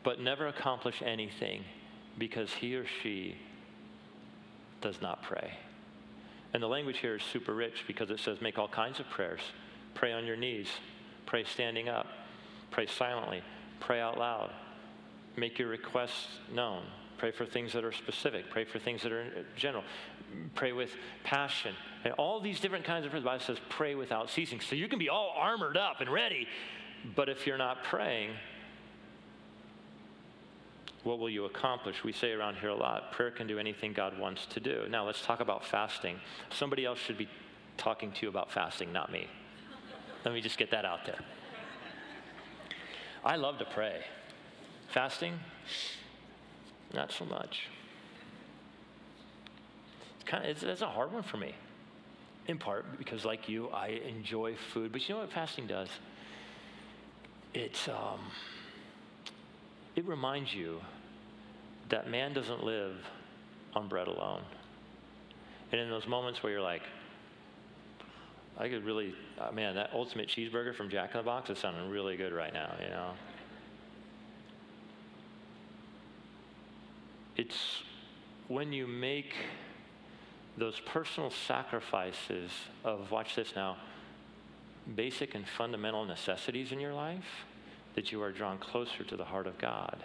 but 0.02 0.20
never 0.20 0.48
accomplish 0.48 1.02
anything 1.04 1.64
because 2.18 2.52
he 2.52 2.74
or 2.74 2.86
she 3.02 3.36
does 4.80 5.00
not 5.00 5.22
pray. 5.22 5.52
And 6.54 6.62
the 6.62 6.68
language 6.68 6.98
here 6.98 7.16
is 7.16 7.22
super 7.22 7.54
rich 7.54 7.84
because 7.86 8.10
it 8.10 8.20
says 8.20 8.40
make 8.40 8.58
all 8.58 8.68
kinds 8.68 9.00
of 9.00 9.08
prayers. 9.08 9.40
Pray 9.94 10.12
on 10.12 10.26
your 10.26 10.36
knees, 10.36 10.68
pray 11.26 11.44
standing 11.44 11.88
up, 11.88 12.06
pray 12.70 12.86
silently, 12.86 13.42
pray 13.80 14.00
out 14.00 14.18
loud, 14.18 14.50
make 15.36 15.58
your 15.58 15.68
requests 15.68 16.26
known, 16.52 16.82
Pray 17.22 17.30
for 17.30 17.46
things 17.46 17.72
that 17.72 17.84
are 17.84 17.92
specific. 17.92 18.50
Pray 18.50 18.64
for 18.64 18.80
things 18.80 19.04
that 19.04 19.12
are 19.12 19.46
general. 19.54 19.84
Pray 20.56 20.72
with 20.72 20.90
passion. 21.22 21.72
And 22.04 22.12
all 22.14 22.40
these 22.40 22.60
different 22.60 22.84
kinds 22.84 23.04
of 23.04 23.10
prayers. 23.10 23.22
The 23.22 23.30
Bible 23.30 23.44
says 23.44 23.58
pray 23.68 23.94
without 23.94 24.30
ceasing. 24.30 24.60
So 24.60 24.74
you 24.74 24.88
can 24.88 24.98
be 24.98 25.08
all 25.08 25.34
armored 25.36 25.76
up 25.76 26.00
and 26.00 26.10
ready, 26.10 26.48
but 27.14 27.28
if 27.28 27.46
you're 27.46 27.58
not 27.58 27.84
praying, 27.84 28.30
what 31.04 31.18
will 31.18 31.30
you 31.30 31.44
accomplish? 31.44 32.04
We 32.04 32.12
say 32.12 32.32
around 32.32 32.56
here 32.56 32.70
a 32.70 32.74
lot 32.74 33.12
prayer 33.12 33.30
can 33.30 33.46
do 33.46 33.58
anything 33.58 33.92
God 33.92 34.18
wants 34.18 34.46
to 34.46 34.60
do. 34.60 34.86
Now, 34.88 35.04
let's 35.04 35.22
talk 35.22 35.40
about 35.40 35.64
fasting. 35.64 36.18
Somebody 36.50 36.84
else 36.84 36.98
should 36.98 37.18
be 37.18 37.28
talking 37.76 38.12
to 38.12 38.22
you 38.22 38.28
about 38.28 38.52
fasting, 38.52 38.92
not 38.92 39.10
me. 39.10 39.26
Let 40.24 40.34
me 40.34 40.40
just 40.40 40.58
get 40.58 40.70
that 40.70 40.84
out 40.84 41.04
there. 41.04 41.18
I 43.24 43.36
love 43.36 43.58
to 43.58 43.64
pray. 43.64 44.04
Fasting, 44.88 45.38
not 46.92 47.10
so 47.12 47.24
much. 47.24 47.68
It's 50.16 50.24
kind 50.24 50.44
of 50.44 50.50
it's, 50.50 50.62
it's 50.62 50.82
a 50.82 50.86
hard 50.86 51.12
one 51.12 51.22
for 51.22 51.36
me. 51.36 51.54
In 52.48 52.58
part 52.58 52.98
because, 52.98 53.24
like 53.24 53.48
you, 53.48 53.68
I 53.68 54.00
enjoy 54.08 54.56
food. 54.72 54.92
But 54.92 55.08
you 55.08 55.14
know 55.14 55.20
what 55.20 55.32
fasting 55.32 55.66
does? 55.66 55.88
It's 57.54 57.88
um, 57.88 58.20
it 59.94 60.06
reminds 60.06 60.52
you 60.54 60.80
that 61.88 62.10
man 62.10 62.32
doesn't 62.32 62.64
live 62.64 62.96
on 63.74 63.88
bread 63.88 64.08
alone. 64.08 64.42
And 65.70 65.80
in 65.80 65.88
those 65.88 66.06
moments 66.06 66.42
where 66.42 66.52
you're 66.52 66.62
like, 66.62 66.82
I 68.58 68.68
could 68.68 68.84
really, 68.84 69.14
uh, 69.38 69.50
man, 69.52 69.74
that 69.76 69.90
ultimate 69.94 70.28
cheeseburger 70.28 70.74
from 70.74 70.90
Jack 70.90 71.12
in 71.12 71.18
the 71.18 71.22
Box 71.22 71.50
is 71.50 71.58
sounding 71.58 71.90
really 71.90 72.16
good 72.16 72.32
right 72.32 72.52
now, 72.52 72.74
you 72.82 72.90
know? 72.90 73.12
It's 77.36 77.82
when 78.48 78.72
you 78.72 78.86
make 78.86 79.34
those 80.56 80.80
personal 80.80 81.30
sacrifices 81.30 82.50
of, 82.84 83.10
watch 83.10 83.34
this 83.34 83.52
now, 83.56 83.76
basic 84.96 85.34
and 85.34 85.46
fundamental 85.46 86.04
necessities 86.04 86.72
in 86.72 86.80
your 86.80 86.92
life 86.92 87.46
that 87.94 88.12
you 88.12 88.22
are 88.22 88.32
drawn 88.32 88.58
closer 88.58 89.04
to 89.04 89.16
the 89.16 89.24
heart 89.24 89.46
of 89.46 89.58
God. 89.58 90.02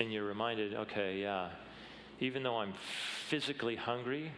And 0.00 0.12
you're 0.12 0.24
reminded, 0.24 0.74
okay, 0.74 1.20
yeah, 1.20 1.50
even 2.20 2.42
though 2.42 2.58
I'm 2.58 2.74
physically 3.28 3.76
hungry, 3.76 4.32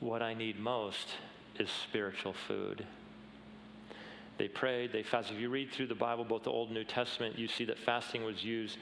what 0.00 0.22
I 0.22 0.34
need 0.34 0.58
most 0.58 1.08
is 1.58 1.68
spiritual 1.70 2.34
food. 2.46 2.86
They 4.38 4.48
prayed, 4.48 4.92
they 4.92 5.02
fasted. 5.02 5.36
If 5.36 5.42
you 5.42 5.50
read 5.50 5.72
through 5.72 5.88
the 5.88 5.96
Bible, 5.96 6.24
both 6.24 6.44
the 6.44 6.50
Old 6.50 6.68
and 6.68 6.76
New 6.76 6.84
Testament, 6.84 7.36
you 7.36 7.48
see 7.48 7.64
that 7.64 7.78
fasting 7.78 8.24
was 8.24 8.44
used 8.44 8.78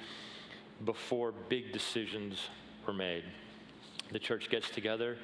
before 0.85 1.33
big 1.49 1.73
decisions 1.73 2.39
were 2.87 2.93
made. 2.93 3.25
The 4.13 4.19
church 4.19 4.51
gets 4.51 4.71
together, 4.71 5.17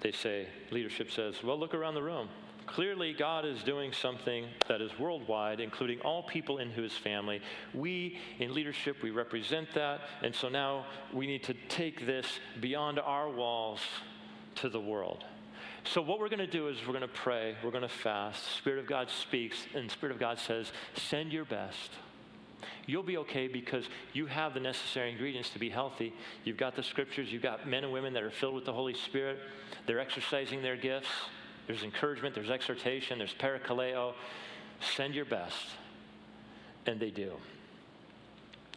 they 0.00 0.12
say, 0.12 0.46
leadership 0.70 1.10
says, 1.10 1.42
well, 1.42 1.58
look 1.58 1.74
around 1.74 1.94
the 1.94 2.02
room. 2.02 2.28
Clearly, 2.66 3.12
God 3.12 3.44
is 3.44 3.62
doing 3.62 3.92
something 3.92 4.46
that 4.68 4.80
is 4.80 4.90
worldwide, 4.98 5.60
including 5.60 6.00
all 6.00 6.24
people 6.24 6.58
in 6.58 6.70
his 6.70 6.92
family. 6.92 7.40
We, 7.72 8.18
in 8.40 8.52
leadership, 8.54 9.02
we 9.02 9.10
represent 9.10 9.72
that. 9.74 10.00
And 10.22 10.34
so 10.34 10.48
now 10.48 10.86
we 11.12 11.26
need 11.26 11.44
to 11.44 11.54
take 11.68 12.06
this 12.06 12.26
beyond 12.60 12.98
our 12.98 13.30
walls 13.30 13.80
to 14.56 14.68
the 14.68 14.80
world. 14.80 15.24
So, 15.84 16.02
what 16.02 16.18
we're 16.18 16.28
going 16.28 16.40
to 16.40 16.48
do 16.48 16.66
is 16.66 16.78
we're 16.84 16.92
going 16.92 17.02
to 17.02 17.08
pray, 17.08 17.54
we're 17.62 17.70
going 17.70 17.82
to 17.82 17.88
fast. 17.88 18.42
Spirit 18.56 18.80
of 18.80 18.88
God 18.88 19.08
speaks, 19.08 19.66
and 19.72 19.88
Spirit 19.88 20.12
of 20.12 20.18
God 20.18 20.40
says, 20.40 20.72
send 20.96 21.32
your 21.32 21.44
best 21.44 21.92
you'll 22.86 23.02
be 23.02 23.16
okay 23.18 23.48
because 23.48 23.88
you 24.12 24.26
have 24.26 24.54
the 24.54 24.60
necessary 24.60 25.10
ingredients 25.10 25.50
to 25.50 25.58
be 25.58 25.68
healthy. 25.68 26.12
You've 26.44 26.56
got 26.56 26.76
the 26.76 26.82
scriptures, 26.82 27.32
you've 27.32 27.42
got 27.42 27.68
men 27.68 27.84
and 27.84 27.92
women 27.92 28.12
that 28.14 28.22
are 28.22 28.30
filled 28.30 28.54
with 28.54 28.64
the 28.64 28.72
Holy 28.72 28.94
Spirit, 28.94 29.38
they're 29.86 30.00
exercising 30.00 30.62
their 30.62 30.76
gifts. 30.76 31.08
There's 31.66 31.82
encouragement, 31.82 32.34
there's 32.34 32.50
exhortation, 32.50 33.18
there's 33.18 33.34
parakaleo. 33.34 34.14
Send 34.80 35.14
your 35.14 35.24
best. 35.24 35.66
And 36.86 37.00
they 37.00 37.10
do. 37.10 37.32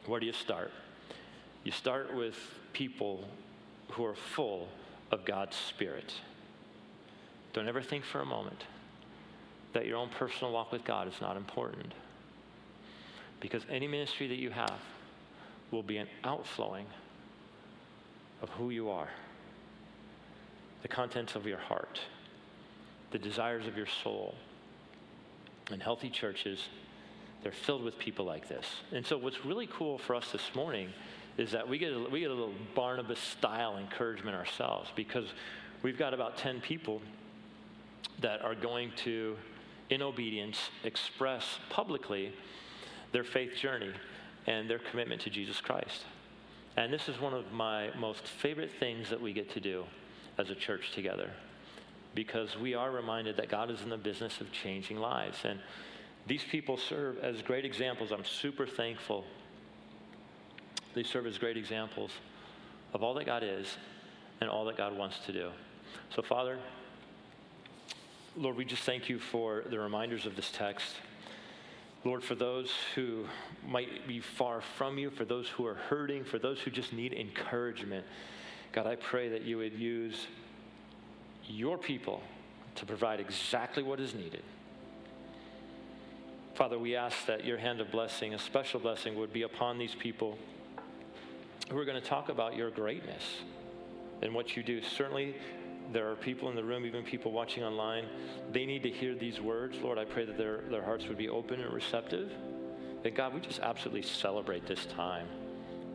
Where 0.08 0.20
do 0.20 0.26
you 0.26 0.34
start? 0.34 0.72
You 1.64 1.72
start 1.72 2.16
with 2.16 2.36
people 2.74 3.26
who 3.92 4.06
are 4.06 4.16
full 4.16 4.70
of 5.12 5.26
God's 5.26 5.56
Spirit. 5.56 6.14
Don't 7.54 7.68
ever 7.68 7.82
think 7.82 8.06
for 8.06 8.22
a 8.22 8.26
moment 8.26 8.64
that 9.74 9.86
your 9.86 9.98
own 9.98 10.10
personal 10.10 10.52
walk 10.52 10.72
with 10.72 10.84
God 10.84 11.08
is 11.08 11.22
not 11.22 11.38
important. 11.38 11.94
Because 13.40 13.64
any 13.70 13.88
ministry 13.88 14.28
that 14.28 14.38
you 14.38 14.50
have 14.50 14.80
will 15.72 15.84
be 15.84 15.98
an 15.98 16.08
outflowing 16.24 16.86
of 18.42 18.50
who 18.50 18.70
you 18.70 18.90
are, 18.90 19.10
the 20.82 20.88
contents 20.88 21.36
of 21.36 21.46
your 21.46 21.58
heart, 21.58 22.00
the 23.12 23.20
desires 23.20 23.68
of 23.68 23.78
your 23.78 23.88
soul. 24.04 24.36
And 25.72 25.84
healthy 25.84 26.10
churches, 26.10 26.68
they're 27.44 27.52
filled 27.52 27.84
with 27.84 28.00
people 28.00 28.26
like 28.26 28.48
this. 28.48 28.66
And 28.92 29.06
so, 29.06 29.18
what's 29.18 29.46
really 29.46 29.68
cool 29.68 30.00
for 30.00 30.16
us 30.16 30.32
this 30.32 30.56
morning 30.56 30.90
is 31.38 31.52
that 31.52 31.68
we 31.68 31.78
get 31.78 31.94
a, 31.94 32.00
we 32.10 32.22
get 32.22 32.32
a 32.32 32.34
little 32.34 32.56
Barnabas 32.76 33.20
style 33.20 33.78
encouragement 33.78 34.36
ourselves 34.36 34.90
because 34.96 35.28
we've 35.84 35.98
got 35.98 36.14
about 36.14 36.38
10 36.38 36.60
people 36.60 37.02
that 38.20 38.42
are 38.42 38.56
going 38.56 38.92
to, 38.98 39.38
in 39.90 40.02
obedience, 40.02 40.58
express 40.84 41.60
publicly 41.70 42.34
their 43.12 43.24
faith 43.24 43.56
journey 43.56 43.92
and 44.48 44.70
their 44.70 44.80
commitment 44.80 45.22
to 45.22 45.30
Jesus 45.30 45.62
Christ. 45.62 46.06
And 46.78 46.94
this 46.94 47.10
is 47.10 47.20
one 47.20 47.34
of 47.34 47.52
my 47.52 47.90
most 47.98 48.26
favorite 48.26 48.72
things 48.80 49.10
that 49.10 49.20
we 49.20 49.34
get 49.34 49.52
to 49.52 49.60
do 49.60 49.84
as 50.38 50.50
a 50.50 50.56
church 50.56 50.92
together 50.94 51.32
because 52.16 52.58
we 52.58 52.74
are 52.74 52.92
reminded 52.92 53.38
that 53.38 53.50
God 53.50 53.70
is 53.70 53.82
in 53.82 53.90
the 53.90 53.98
business 53.98 54.42
of 54.42 54.52
changing 54.52 54.98
lives. 54.98 55.38
And 55.44 55.60
these 56.28 56.44
people 56.44 56.78
serve 56.78 57.18
as 57.20 57.42
great 57.42 57.66
examples. 57.66 58.12
I'm 58.12 58.26
super 58.26 58.66
thankful. 58.66 59.26
They 60.96 61.04
serve 61.04 61.28
as 61.28 61.38
great 61.38 61.58
examples 61.58 62.12
of 62.94 63.04
all 63.04 63.14
that 63.16 63.26
God 63.26 63.44
is 63.44 63.78
and 64.42 64.50
all 64.50 64.66
that 64.66 64.78
God 64.78 64.98
wants 64.98 65.20
to 65.26 65.34
do. 65.34 65.52
So, 66.16 66.22
Father, 66.22 66.58
Lord, 68.36 68.56
we 68.56 68.66
just 68.66 68.84
thank 68.84 69.10
you 69.10 69.20
for 69.20 69.64
the 69.70 69.80
reminders 69.80 70.26
of 70.26 70.36
this 70.36 70.52
text. 70.52 70.96
Lord, 72.06 72.24
for 72.24 72.36
those 72.36 72.72
who 72.96 73.26
might 73.68 74.08
be 74.08 74.22
far 74.22 74.62
from 74.62 74.98
you, 74.98 75.10
for 75.10 75.26
those 75.26 75.48
who 75.50 75.66
are 75.66 75.76
hurting, 75.76 76.24
for 76.24 76.40
those 76.40 76.60
who 76.60 76.72
just 76.72 76.94
need 76.94 77.14
encouragement, 77.14 78.06
God, 78.72 78.88
I 78.88 78.96
pray 78.96 79.30
that 79.30 79.42
you 79.42 79.58
would 79.58 79.74
use 79.74 80.28
your 81.46 81.78
people 81.78 82.22
to 82.76 82.86
provide 82.86 83.20
exactly 83.20 83.84
what 83.84 84.00
is 84.00 84.14
needed. 84.14 84.44
Father, 86.56 86.78
we 86.78 86.96
ask 86.96 87.26
that 87.26 87.44
your 87.44 87.58
hand 87.58 87.82
of 87.82 87.92
blessing, 87.92 88.34
a 88.34 88.40
special 88.40 88.80
blessing, 88.80 89.16
would 89.16 89.34
be 89.34 89.42
upon 89.42 89.78
these 89.78 89.96
people 89.96 90.38
who 91.70 91.78
are 91.78 91.86
going 91.86 92.02
to 92.02 92.08
talk 92.08 92.30
about 92.30 92.56
your 92.56 92.70
greatness 92.70 93.24
and 94.22 94.34
what 94.34 94.56
you 94.56 94.64
do. 94.64 94.82
Certainly, 94.82 95.36
there 95.92 96.10
are 96.10 96.16
people 96.16 96.50
in 96.50 96.56
the 96.56 96.64
room, 96.64 96.86
even 96.86 97.04
people 97.04 97.32
watching 97.32 97.64
online, 97.64 98.06
they 98.52 98.66
need 98.66 98.84
to 98.84 98.90
hear 98.90 99.16
these 99.16 99.40
words. 99.42 99.78
Lord, 99.82 99.98
I 99.98 100.06
pray 100.06 100.26
that 100.26 100.38
their, 100.38 100.62
their 100.70 100.84
hearts 100.84 101.08
would 101.08 101.18
be 101.18 101.30
open 101.30 101.60
and 101.62 101.74
receptive. 101.74 102.32
And 103.04 103.16
God, 103.16 103.34
we 103.34 103.40
just 103.40 103.60
absolutely 103.60 104.04
celebrate 104.04 104.68
this 104.68 104.86
time. 104.86 105.28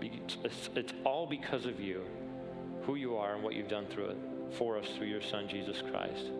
It's, 0.00 0.68
it's 0.74 0.92
all 1.04 1.26
because 1.26 1.66
of 1.66 1.80
you, 1.80 2.02
who 2.82 2.96
you 2.96 3.16
are, 3.16 3.34
and 3.34 3.42
what 3.42 3.54
you've 3.54 3.68
done 3.68 3.86
through 3.86 4.10
it 4.10 4.18
for 4.58 4.78
us 4.78 4.86
through 4.96 5.06
your 5.06 5.22
Son, 5.22 5.48
Jesus 5.48 5.82
Christ. 5.90 6.30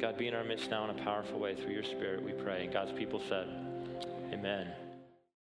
God, 0.00 0.16
be 0.16 0.28
in 0.28 0.34
our 0.34 0.44
midst 0.44 0.70
now 0.70 0.84
in 0.88 0.98
a 0.98 1.04
powerful 1.04 1.38
way 1.38 1.54
through 1.54 1.72
your 1.72 1.84
Spirit, 1.84 2.24
we 2.24 2.32
pray. 2.32 2.64
And 2.64 2.72
God's 2.72 2.92
people 2.92 3.20
said, 3.28 3.48
Amen. 4.32 4.89